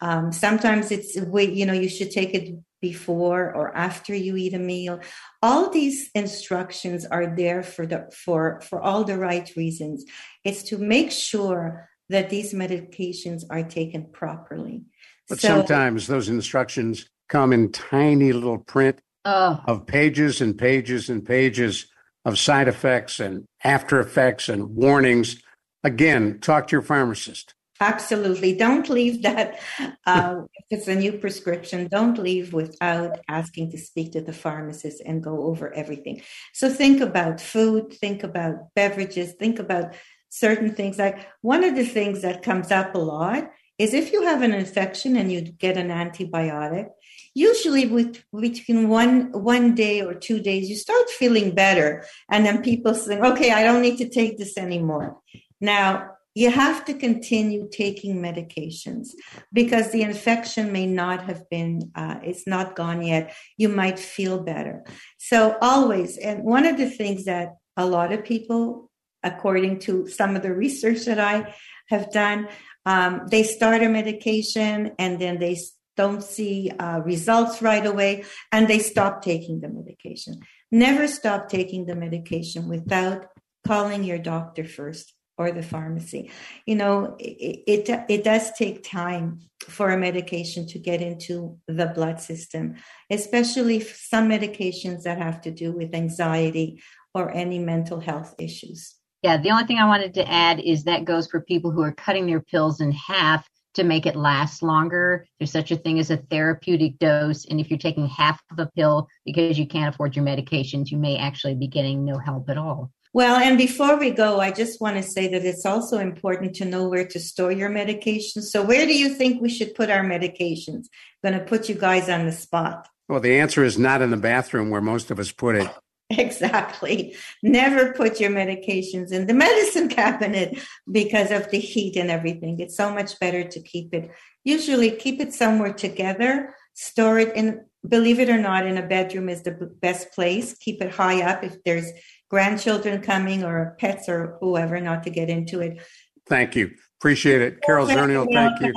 Um, 0.01 0.33
sometimes 0.33 0.91
it's, 0.91 1.15
you 1.15 1.67
know, 1.67 1.73
you 1.73 1.89
should 1.89 2.11
take 2.11 2.35
it 2.35 2.55
before 2.81 3.55
or 3.55 3.77
after 3.77 4.15
you 4.15 4.37
eat 4.37 4.55
a 4.55 4.59
meal 4.59 5.01
all 5.43 5.71
these 5.71 6.11
instructions 6.15 7.05
are 7.05 7.35
there 7.37 7.63
for 7.63 7.87
the 7.87 8.11
for 8.13 8.61
for 8.63 8.81
all 8.81 9.05
the 9.05 9.19
right 9.19 9.55
reasons 9.57 10.05
it's 10.45 10.63
to 10.63 10.79
make 10.79 11.11
sure 11.11 11.89
that 12.09 12.31
these 12.31 12.55
medications 12.55 13.43
are 13.51 13.63
taken 13.63 14.07
properly 14.13 14.83
but 15.29 15.41
so, 15.41 15.49
sometimes 15.49 16.07
those 16.07 16.29
instructions 16.29 17.09
come 17.29 17.53
in 17.53 17.71
tiny 17.71 18.33
little 18.33 18.59
print 18.59 18.99
oh. 19.25 19.61
of 19.67 19.87
pages 19.87 20.41
and 20.41 20.59
pages 20.59 21.11
and 21.11 21.25
pages 21.25 21.87
of 22.25 22.39
side 22.39 22.69
effects 22.69 23.21
and 23.21 23.45
after 23.65 24.01
effects 24.01 24.49
and 24.49 24.75
warnings 24.77 25.43
again 25.85 26.39
talk 26.41 26.67
to 26.69 26.73
your 26.73 26.83
pharmacist 26.83 27.55
Absolutely. 27.81 28.55
Don't 28.55 28.91
leave 28.91 29.23
that. 29.23 29.59
Uh, 30.07 30.43
if 30.55 30.65
it's 30.71 30.89
a 30.89 30.95
new 30.95 31.13
prescription, 31.13 31.89
don't 31.91 32.19
leave 32.19 32.53
without 32.53 33.19
asking 33.29 33.71
to 33.71 33.79
speak 33.79 34.13
to 34.13 34.21
the 34.21 34.35
pharmacist 34.35 35.01
and 35.07 35.23
go 35.23 35.45
over 35.45 35.73
everything. 35.73 36.21
So 36.53 36.69
think 36.69 37.01
about 37.01 37.41
food, 37.41 37.95
think 37.95 38.23
about 38.23 38.75
beverages, 38.75 39.33
think 39.33 39.59
about 39.59 39.95
certain 40.29 40.75
things. 40.75 40.99
Like 40.99 41.27
one 41.41 41.65
of 41.65 41.75
the 41.75 41.87
things 41.87 42.21
that 42.21 42.43
comes 42.43 42.71
up 42.71 42.95
a 42.95 42.99
lot 42.99 43.51
is 43.81 43.95
if 43.95 44.13
you 44.13 44.23
have 44.23 44.43
an 44.43 44.53
infection 44.53 45.17
and 45.17 45.33
you 45.33 45.41
get 45.41 45.79
an 45.79 45.89
antibiotic, 45.89 46.89
usually 47.35 47.87
with, 47.87 48.23
between 48.39 48.91
one 48.91 49.33
one 49.33 49.75
day 49.75 50.03
or 50.03 50.13
two 50.13 50.39
days, 50.39 50.69
you 50.69 50.77
start 50.77 51.09
feeling 51.09 51.55
better. 51.55 52.05
And 52.31 52.45
then 52.45 52.63
people 52.63 52.95
say, 52.95 53.19
okay, 53.19 53.53
I 53.53 53.63
don't 53.65 53.81
need 53.81 53.97
to 53.99 54.09
take 54.11 54.37
this 54.37 54.59
anymore. 54.59 55.19
Now, 55.63 56.11
you 56.35 56.51
have 56.51 56.85
to 56.85 56.95
continue 56.95 57.69
taking 57.73 58.17
medications 58.17 59.09
because 59.53 59.91
the 59.91 60.03
infection 60.03 60.73
may 60.73 60.87
not 60.87 61.25
have 61.25 61.49
been 61.51 61.91
uh, 61.95 62.21
it's 62.23 62.47
not 62.47 62.77
gone 62.77 63.03
yet 63.03 63.35
you 63.57 63.69
might 63.69 63.99
feel 63.99 64.39
better 64.41 64.85
so 65.19 65.57
always 65.61 66.17
and 66.19 66.45
one 66.45 66.67
of 66.67 66.77
the 66.77 66.89
things 66.89 67.25
that 67.25 67.57
a 67.77 67.85
lot 67.85 68.13
of 68.13 68.25
people 68.25 68.89
according 69.25 69.81
to 69.81 70.07
some 70.07 70.37
of 70.37 70.43
the 70.43 70.55
research 70.55 71.05
that 71.05 71.19
i 71.19 71.53
have 71.91 72.11
done 72.13 72.49
um, 72.87 73.27
they 73.31 73.43
start 73.43 73.83
a 73.83 73.89
medication 73.89 74.93
and 74.99 75.21
then 75.21 75.39
they 75.39 75.59
don't 75.97 76.23
see 76.23 76.71
uh, 76.79 77.01
results 77.05 77.61
right 77.61 77.85
away 77.85 78.25
and 78.53 78.69
they 78.69 78.79
stop 78.79 79.23
taking 79.23 79.61
the 79.61 79.69
medication 79.69 80.41
never 80.71 81.07
stop 81.07 81.49
taking 81.49 81.87
the 81.87 81.97
medication 81.97 82.69
without 82.69 83.27
calling 83.67 84.05
your 84.05 84.19
doctor 84.19 84.65
first 84.65 85.15
or 85.41 85.53
the 85.53 85.63
pharmacy. 85.63 86.31
You 86.67 86.77
know, 86.77 87.17
it, 87.19 87.63
it, 87.89 88.05
it 88.11 88.25
does 88.25 88.53
take 88.53 88.85
time 88.85 89.41
for 89.69 89.89
a 89.89 89.97
medication 89.97 90.67
to 90.67 90.79
get 90.79 91.01
into 91.01 91.59
the 91.67 91.87
blood 91.87 92.21
system, 92.21 92.75
especially 93.09 93.81
some 93.81 94.29
medications 94.29 95.05
that 95.05 95.17
have 95.17 95.41
to 95.43 95.51
do 95.51 95.73
with 95.73 95.95
anxiety 95.95 96.83
or 97.15 97.31
any 97.31 97.59
mental 97.59 98.01
health 98.01 98.35
issues. 98.39 99.00
Yeah, 99.23 99.37
the 99.37 99.51
only 99.51 99.65
thing 99.65 99.79
I 99.79 99.87
wanted 99.87 100.15
to 100.15 100.31
add 100.31 100.61
is 100.61 100.85
that 100.85 101.05
goes 101.05 101.29
for 101.29 101.41
people 101.41 101.71
who 101.71 101.83
are 101.83 101.93
cutting 101.93 102.27
their 102.27 102.41
pills 102.41 102.81
in 102.81 102.93
half 102.93 103.47
to 103.75 103.85
make 103.85 104.07
it 104.07 104.17
last 104.17 104.63
longer. 104.63 105.27
There's 105.39 105.53
such 105.53 105.71
a 105.71 105.77
thing 105.77 105.99
as 105.99 106.11
a 106.11 106.17
therapeutic 106.17 106.99
dose. 106.99 107.45
And 107.45 107.61
if 107.61 107.71
you're 107.71 107.79
taking 107.79 108.09
half 108.09 108.41
of 108.51 108.59
a 108.59 108.71
pill 108.75 109.09
because 109.25 109.59
you 109.59 109.67
can't 109.67 109.95
afford 109.95 110.17
your 110.17 110.25
medications, 110.25 110.91
you 110.91 110.99
may 110.99 111.17
actually 111.17 111.55
be 111.55 111.69
getting 111.69 112.05
no 112.05 112.19
help 112.19 112.49
at 112.51 112.59
all. 112.59 112.91
Well, 113.13 113.37
and 113.37 113.59
before 113.59 113.99
we 113.99 114.11
go, 114.11 114.39
I 114.39 114.53
just 114.53 114.81
want 114.81 114.97
to 114.97 115.03
say 115.03 115.27
that 115.29 115.45
it's 115.45 115.67
also 115.67 115.99
important 115.99 116.55
to 116.57 116.65
know 116.65 116.89
where 116.89 117.07
to 117.07 117.19
store 117.19 117.51
your 117.51 117.69
medications. 117.69 118.45
So, 118.45 118.63
where 118.63 118.87
do 118.87 118.97
you 118.97 119.09
think 119.15 119.43
we 119.43 119.49
should 119.49 119.75
put 119.75 119.91
our 119.91 120.05
medications? 120.05 120.87
I'm 121.25 121.31
going 121.33 121.39
to 121.39 121.45
put 121.45 121.69
you 121.69 121.75
guys 121.75 122.09
on 122.09 122.25
the 122.25 122.33
spot. 122.33 122.89
Well, 123.09 123.19
the 123.19 123.41
answer 123.41 123.65
is 123.65 123.77
not 123.77 124.01
in 124.01 124.11
the 124.11 124.17
bathroom 124.17 124.71
where 124.71 124.81
most 124.81 125.11
of 125.11 125.19
us 125.19 125.33
put 125.33 125.57
it. 125.57 125.69
Exactly. 126.19 127.15
Never 127.43 127.93
put 127.93 128.19
your 128.19 128.31
medications 128.31 129.13
in 129.13 129.29
the 129.29 129.35
medicine 129.35 129.89
cabinet 130.01 130.59
because 130.91 131.31
of 131.31 131.51
the 131.51 131.59
heat 131.61 131.97
and 131.97 132.11
everything. 132.11 132.59
It's 132.59 132.77
so 132.77 132.93
much 132.93 133.19
better 133.21 133.45
to 133.45 133.61
keep 133.61 133.95
it, 133.95 134.11
usually, 134.43 134.91
keep 134.91 135.21
it 135.21 135.33
somewhere 135.33 135.73
together, 135.73 136.55
store 136.75 137.21
it 137.21 137.37
in, 137.37 137.65
believe 137.89 138.19
it 138.19 138.29
or 138.29 138.39
not, 138.39 138.67
in 138.67 138.77
a 138.77 138.83
bedroom 138.87 139.29
is 139.29 139.43
the 139.43 139.53
best 139.53 140.13
place. 140.13 140.55
Keep 140.59 140.83
it 140.83 140.91
high 140.91 141.23
up 141.23 141.45
if 141.45 141.63
there's 141.63 141.91
grandchildren 142.29 143.03
coming 143.03 143.45
or 143.45 143.77
pets 143.79 144.09
or 144.09 144.37
whoever, 144.41 144.81
not 144.81 145.05
to 145.05 145.11
get 145.11 145.29
into 145.29 145.61
it. 145.61 145.81
Thank 146.29 146.57
you. 146.57 146.73
Appreciate 147.01 147.41
it. 147.41 147.63
Carol 147.63 147.87
Zernial, 147.87 148.27
thank 148.33 148.61
you. 148.61 148.73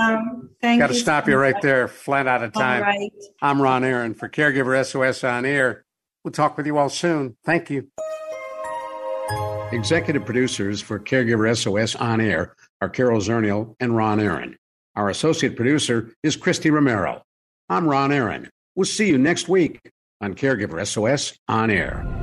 thank 0.61 0.79
Got 0.79 0.87
to 0.87 0.93
stop 0.93 1.25
so 1.25 1.31
you 1.31 1.37
right 1.37 1.55
much. 1.55 1.63
there, 1.63 1.87
flat 1.87 2.27
out 2.27 2.43
of 2.43 2.53
time. 2.53 2.81
All 2.83 2.87
right. 2.87 3.11
I'm 3.41 3.61
Ron 3.61 3.83
Aaron 3.83 4.13
for 4.13 4.29
Caregiver 4.29 4.85
SOS 4.85 5.23
on 5.23 5.45
Air. 5.45 5.82
We'll 6.23 6.31
talk 6.31 6.57
with 6.57 6.65
you 6.65 6.77
all 6.77 6.89
soon. 6.89 7.35
Thank 7.43 7.69
you. 7.69 7.87
Executive 9.71 10.23
producers 10.23 10.81
for 10.81 10.99
Caregiver 10.99 11.55
SOS 11.57 11.95
on 11.95 12.21
Air 12.21 12.55
are 12.81 12.89
Carol 12.89 13.19
Zernial 13.19 13.75
and 13.79 13.95
Ron 13.95 14.19
Aaron. 14.19 14.57
Our 14.95 15.09
associate 15.09 15.55
producer 15.55 16.13
is 16.21 16.35
Christy 16.35 16.69
Romero. 16.69 17.23
I'm 17.69 17.87
Ron 17.87 18.11
Aaron. 18.11 18.49
We'll 18.75 18.85
see 18.85 19.07
you 19.07 19.17
next 19.17 19.49
week 19.49 19.79
on 20.21 20.35
Caregiver 20.35 20.85
SOS 20.85 21.37
on 21.47 21.71
Air. 21.71 22.22